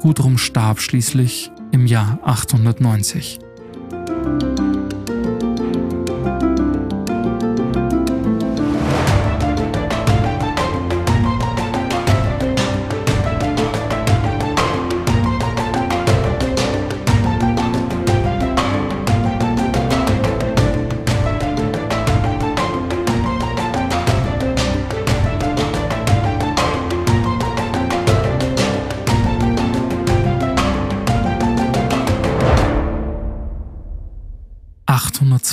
Guthrum 0.00 0.38
starb 0.38 0.80
schließlich 0.80 1.52
im 1.70 1.86
Jahr 1.86 2.18
890. 2.24 3.38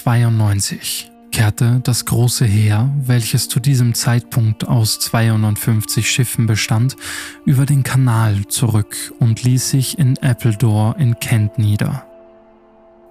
892 0.06 1.12
kehrte 1.32 1.80
das 1.82 2.04
große 2.04 2.46
Heer, 2.46 2.92
welches 3.06 3.48
zu 3.48 3.62
diesem 3.62 3.94
Zeitpunkt 3.94 4.68
aus 4.68 5.00
250 5.00 6.12
Schiffen 6.12 6.46
bestand, 6.46 6.98
über 7.46 7.66
den 7.66 7.84
Kanal 7.84 8.46
zurück 8.48 9.14
und 9.20 9.44
ließ 9.44 9.70
sich 9.70 9.98
in 9.98 10.18
Appledore 10.20 10.96
in 11.00 11.18
Kent 11.20 11.58
nieder. 11.58 12.06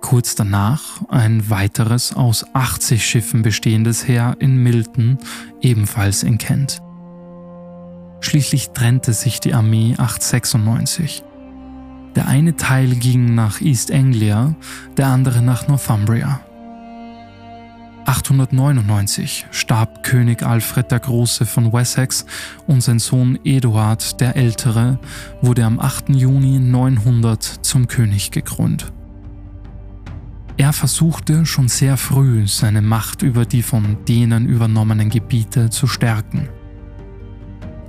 Kurz 0.03 0.35
danach 0.35 1.01
ein 1.09 1.49
weiteres 1.49 2.15
aus 2.15 2.45
80 2.53 3.05
Schiffen 3.05 3.41
bestehendes 3.41 4.07
Heer 4.07 4.37
in 4.39 4.63
Milton, 4.63 5.19
ebenfalls 5.63 6.23
in 6.23 6.37
Kent. 6.37 6.83
Schließlich 8.21 8.71
trennte 8.71 9.15
sich 9.15 9.41
die 9.41 9.55
Armee 9.55 9.95
896. 9.97 11.25
Der 12.17 12.29
eine 12.29 12.55
Teil 12.57 12.97
ging 12.97 13.35
nach 13.35 13.63
East 13.63 13.91
Anglia, 13.91 14.55
der 14.99 15.07
andere 15.07 15.41
nach 15.41 15.67
Northumbria. 15.67 16.41
899 18.05 19.47
starb 19.51 20.03
König 20.03 20.43
Alfred 20.43 20.91
der 20.91 21.01
Große 21.01 21.47
von 21.47 21.73
Wessex 21.73 22.27
und 22.67 22.83
sein 22.83 22.99
Sohn 22.99 23.39
Eduard 23.45 24.21
der 24.21 24.37
Ältere 24.37 24.99
wurde 25.41 25.65
am 25.65 25.79
8. 25.79 26.11
Juni 26.11 26.59
900 26.59 27.43
zum 27.43 27.87
König 27.87 28.31
gekrönt. 28.31 28.93
Er 30.57 30.73
versuchte 30.73 31.47
schon 31.47 31.69
sehr 31.69 31.97
früh 31.97 32.47
seine 32.47 32.83
Macht 32.83 33.23
über 33.23 33.47
die 33.47 33.63
von 33.63 33.97
Dänen 34.07 34.47
übernommenen 34.47 35.09
Gebiete 35.09 35.71
zu 35.71 35.87
stärken. 35.87 36.49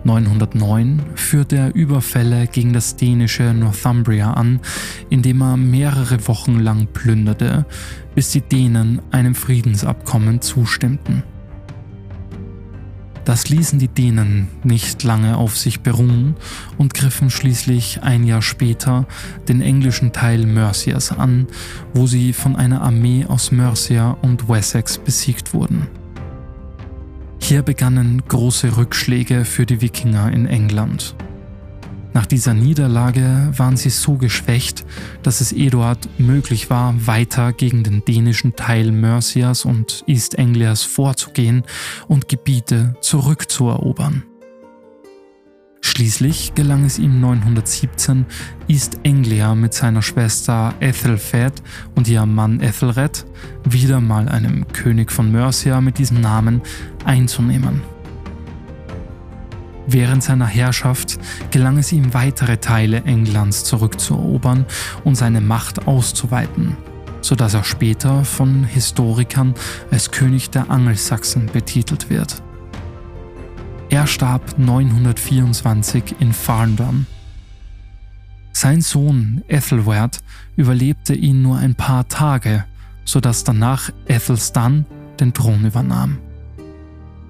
909 0.06 1.02
führte 1.16 1.58
er 1.58 1.76
Überfälle 1.76 2.48
gegen 2.48 2.74
das 2.74 2.96
dänische 2.96 3.54
Northumbria 3.54 4.34
an, 4.34 4.60
indem 5.10 5.42
er 5.42 5.58
mehrere 5.58 6.28
Wochen 6.28 6.60
lang 6.60 6.88
plünderte, 6.94 7.66
bis 8.16 8.32
die 8.32 8.42
Dänen 8.42 9.02
einem 9.12 9.36
Friedensabkommen 9.36 10.42
zustimmten. 10.42 11.24
Das 13.26 13.48
ließen 13.48 13.80
die 13.80 13.88
Dänen 13.88 14.50
nicht 14.64 15.04
lange 15.04 15.38
auf 15.38 15.58
sich 15.58 15.80
beruhen 15.80 16.36
und 16.78 16.94
griffen 16.94 17.30
schließlich 17.30 18.04
ein 18.04 18.26
Jahr 18.26 18.42
später 18.42 19.06
den 19.48 19.62
englischen 19.62 20.12
Teil 20.12 20.46
Mercias 20.46 21.12
an, 21.12 21.48
wo 21.94 22.06
sie 22.06 22.34
von 22.34 22.58
einer 22.58 22.82
Armee 22.82 23.26
aus 23.26 23.52
Mercia 23.52 24.18
und 24.22 24.50
Wessex 24.50 24.98
besiegt 24.98 25.54
wurden. 25.54 25.88
Hier 27.44 27.62
begannen 27.62 28.24
große 28.26 28.78
Rückschläge 28.78 29.44
für 29.44 29.66
die 29.66 29.82
Wikinger 29.82 30.32
in 30.32 30.46
England. 30.46 31.14
Nach 32.14 32.26
dieser 32.26 32.54
Niederlage 32.54 33.52
waren 33.58 33.76
sie 33.76 33.90
so 33.90 34.14
geschwächt, 34.16 34.86
dass 35.24 35.42
es 35.42 35.52
Eduard 35.52 36.08
möglich 36.18 36.70
war, 36.70 36.96
weiter 37.06 37.52
gegen 37.52 37.84
den 37.84 38.06
dänischen 38.06 38.56
Teil 38.56 38.94
Mercias 38.94 39.66
und 39.66 40.06
East 40.08 40.40
Anglias 40.40 40.84
vorzugehen 40.84 41.64
und 42.08 42.30
Gebiete 42.30 42.96
zurückzuerobern. 43.02 44.24
Schließlich 45.86 46.56
gelang 46.56 46.86
es 46.86 46.98
ihm 46.98 47.20
917, 47.20 48.26
East 48.70 49.00
Anglia 49.06 49.54
mit 49.54 49.74
seiner 49.74 50.02
Schwester 50.02 50.74
Ethelfed 50.80 51.62
und 51.94 52.08
ihrem 52.08 52.34
Mann 52.34 52.62
Ethelred, 52.62 53.26
wieder 53.66 54.00
mal 54.00 54.30
einem 54.30 54.66
König 54.70 55.12
von 55.12 55.30
Mercia 55.32 55.82
mit 55.82 56.00
diesem 56.00 56.22
Namen, 56.22 56.62
einzunehmen. 57.04 57.82
Während 59.86 60.24
seiner 60.24 60.48
Herrschaft 60.48 61.20
gelang 61.52 61.78
es 61.78 61.92
ihm, 61.92 62.14
weitere 62.14 62.58
Teile 62.58 63.04
Englands 63.04 63.66
zurückzuerobern 63.66 64.66
und 65.04 65.16
seine 65.16 65.42
Macht 65.42 65.86
auszuweiten, 65.86 66.78
sodass 67.20 67.54
er 67.54 67.66
später 67.66 68.24
von 68.24 68.64
Historikern 68.64 69.54
als 69.92 70.12
König 70.12 70.50
der 70.50 70.72
Angelsachsen 70.72 71.48
betitelt 71.48 72.10
wird. 72.10 72.42
Er 73.94 74.08
starb 74.08 74.58
924 74.58 76.16
in 76.18 76.34
Farndon. 76.34 77.06
Sein 78.52 78.82
Sohn 78.82 79.44
Ethelwerd 79.48 80.18
überlebte 80.56 81.14
ihn 81.14 81.44
nur 81.44 81.58
ein 81.58 81.76
paar 81.76 82.08
Tage, 82.08 82.66
sodass 83.06 83.44
danach 83.44 83.92
Ethelstan 84.08 84.88
den 85.20 85.32
Thron 85.32 85.64
übernahm. 85.66 86.18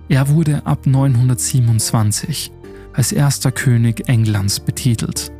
Er 0.08 0.30
wurde 0.30 0.65
ab 0.65 0.86
927 0.88 2.49
als 2.93 3.12
erster 3.12 3.52
König 3.52 4.08
Englands 4.08 4.62
betitelt, 4.62 5.34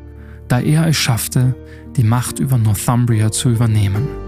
da 0.50 0.60
er 0.60 0.88
es 0.88 0.98
schaffte, 0.98 1.56
die 1.96 2.04
Macht 2.04 2.40
über 2.40 2.58
Northumbria 2.58 3.32
zu 3.32 3.50
übernehmen. 3.50 4.23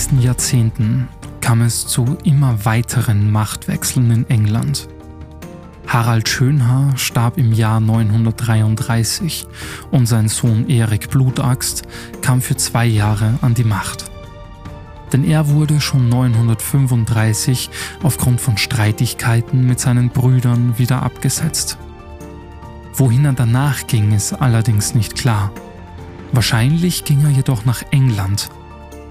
Nächsten 0.00 0.22
Jahrzehnten 0.22 1.08
kam 1.42 1.60
es 1.60 1.86
zu 1.86 2.16
immer 2.24 2.64
weiteren 2.64 3.30
Machtwechseln 3.30 4.10
in 4.10 4.30
England. 4.30 4.88
Harald 5.86 6.26
Schönhaar 6.26 6.96
starb 6.96 7.36
im 7.36 7.52
Jahr 7.52 7.80
933 7.80 9.44
und 9.90 10.06
sein 10.06 10.28
Sohn 10.28 10.70
Erik 10.70 11.10
Blutaxt 11.10 11.82
kam 12.22 12.40
für 12.40 12.56
zwei 12.56 12.86
Jahre 12.86 13.34
an 13.42 13.52
die 13.52 13.64
Macht. 13.64 14.06
Denn 15.12 15.22
er 15.22 15.50
wurde 15.50 15.82
schon 15.82 16.08
935 16.08 17.68
aufgrund 18.02 18.40
von 18.40 18.56
Streitigkeiten 18.56 19.66
mit 19.66 19.80
seinen 19.80 20.08
Brüdern 20.08 20.78
wieder 20.78 21.02
abgesetzt. 21.02 21.76
Wohin 22.94 23.26
er 23.26 23.34
danach 23.34 23.86
ging, 23.86 24.12
ist 24.12 24.32
allerdings 24.32 24.94
nicht 24.94 25.14
klar. 25.14 25.52
Wahrscheinlich 26.32 27.04
ging 27.04 27.22
er 27.22 27.30
jedoch 27.30 27.66
nach 27.66 27.82
England, 27.90 28.48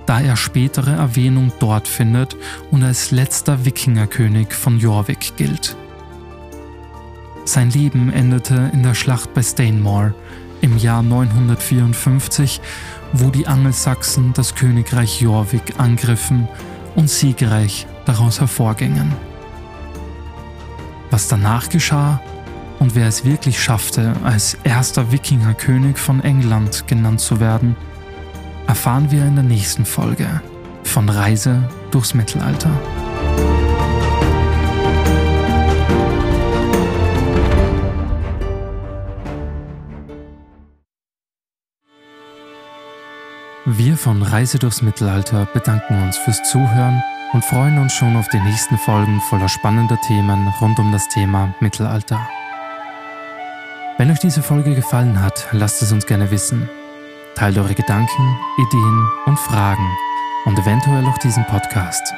da 0.09 0.19
er 0.19 0.35
spätere 0.35 0.89
Erwähnung 0.89 1.51
dort 1.59 1.87
findet 1.87 2.35
und 2.71 2.83
als 2.83 3.11
letzter 3.11 3.63
Wikingerkönig 3.63 4.53
von 4.53 4.79
Jorvik 4.79 5.37
gilt. 5.37 5.77
Sein 7.45 7.69
Leben 7.69 8.11
endete 8.11 8.71
in 8.73 8.81
der 8.81 8.95
Schlacht 8.95 9.35
bei 9.35 9.43
Stainmore 9.43 10.15
im 10.61 10.79
Jahr 10.79 11.03
954, 11.03 12.59
wo 13.13 13.29
die 13.29 13.45
Angelsachsen 13.45 14.33
das 14.33 14.55
Königreich 14.55 15.21
Jorvik 15.21 15.75
angriffen 15.77 16.47
und 16.95 17.07
siegreich 17.07 17.85
daraus 18.05 18.39
hervorgingen. 18.39 19.13
Was 21.11 21.27
danach 21.27 21.69
geschah 21.69 22.19
und 22.79 22.95
wer 22.95 23.07
es 23.07 23.25
wirklich 23.25 23.61
schaffte, 23.61 24.15
als 24.23 24.57
erster 24.63 25.11
Wikingerkönig 25.11 25.99
von 25.99 26.23
England 26.23 26.87
genannt 26.87 27.19
zu 27.19 27.39
werden, 27.39 27.75
erfahren 28.69 29.09
wir 29.09 29.25
in 29.25 29.33
der 29.33 29.43
nächsten 29.43 29.83
Folge 29.83 30.41
von 30.83 31.09
Reise 31.09 31.67
durchs 31.89 32.13
Mittelalter. 32.13 32.69
Wir 43.65 43.97
von 43.97 44.21
Reise 44.21 44.59
durchs 44.59 44.83
Mittelalter 44.83 45.47
bedanken 45.51 46.03
uns 46.03 46.17
fürs 46.17 46.43
Zuhören 46.43 47.01
und 47.33 47.43
freuen 47.43 47.79
uns 47.79 47.93
schon 47.93 48.15
auf 48.17 48.27
die 48.29 48.39
nächsten 48.39 48.77
Folgen 48.77 49.19
voller 49.29 49.49
spannender 49.49 49.99
Themen 50.01 50.47
rund 50.61 50.77
um 50.77 50.91
das 50.91 51.07
Thema 51.09 51.55
Mittelalter. 51.59 52.19
Wenn 53.97 54.11
euch 54.11 54.19
diese 54.19 54.43
Folge 54.43 54.75
gefallen 54.75 55.19
hat, 55.19 55.47
lasst 55.53 55.81
es 55.81 55.91
uns 55.91 56.05
gerne 56.05 56.29
wissen. 56.29 56.69
Teilt 57.39 57.57
eure 57.57 57.73
Gedanken, 57.73 58.37
Ideen 58.57 59.09
und 59.25 59.39
Fragen 59.39 59.97
und 60.43 60.59
eventuell 60.59 61.05
auch 61.05 61.17
diesen 61.19 61.45
Podcast. 61.45 62.13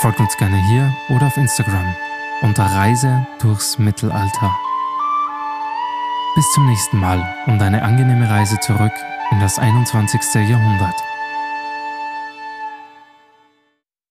Folgt 0.00 0.18
uns 0.18 0.36
gerne 0.36 0.56
hier 0.56 0.92
oder 1.10 1.28
auf 1.28 1.36
Instagram 1.36 1.94
unter 2.42 2.64
Reise 2.64 3.24
durchs 3.40 3.78
Mittelalter. 3.78 4.52
Bis 6.34 6.52
zum 6.54 6.66
nächsten 6.66 6.98
Mal 6.98 7.24
und 7.46 7.62
eine 7.62 7.84
angenehme 7.84 8.28
Reise 8.28 8.58
zurück 8.58 8.90
in 9.30 9.38
das 9.38 9.60
21. 9.60 10.22
Jahrhundert. 10.34 11.07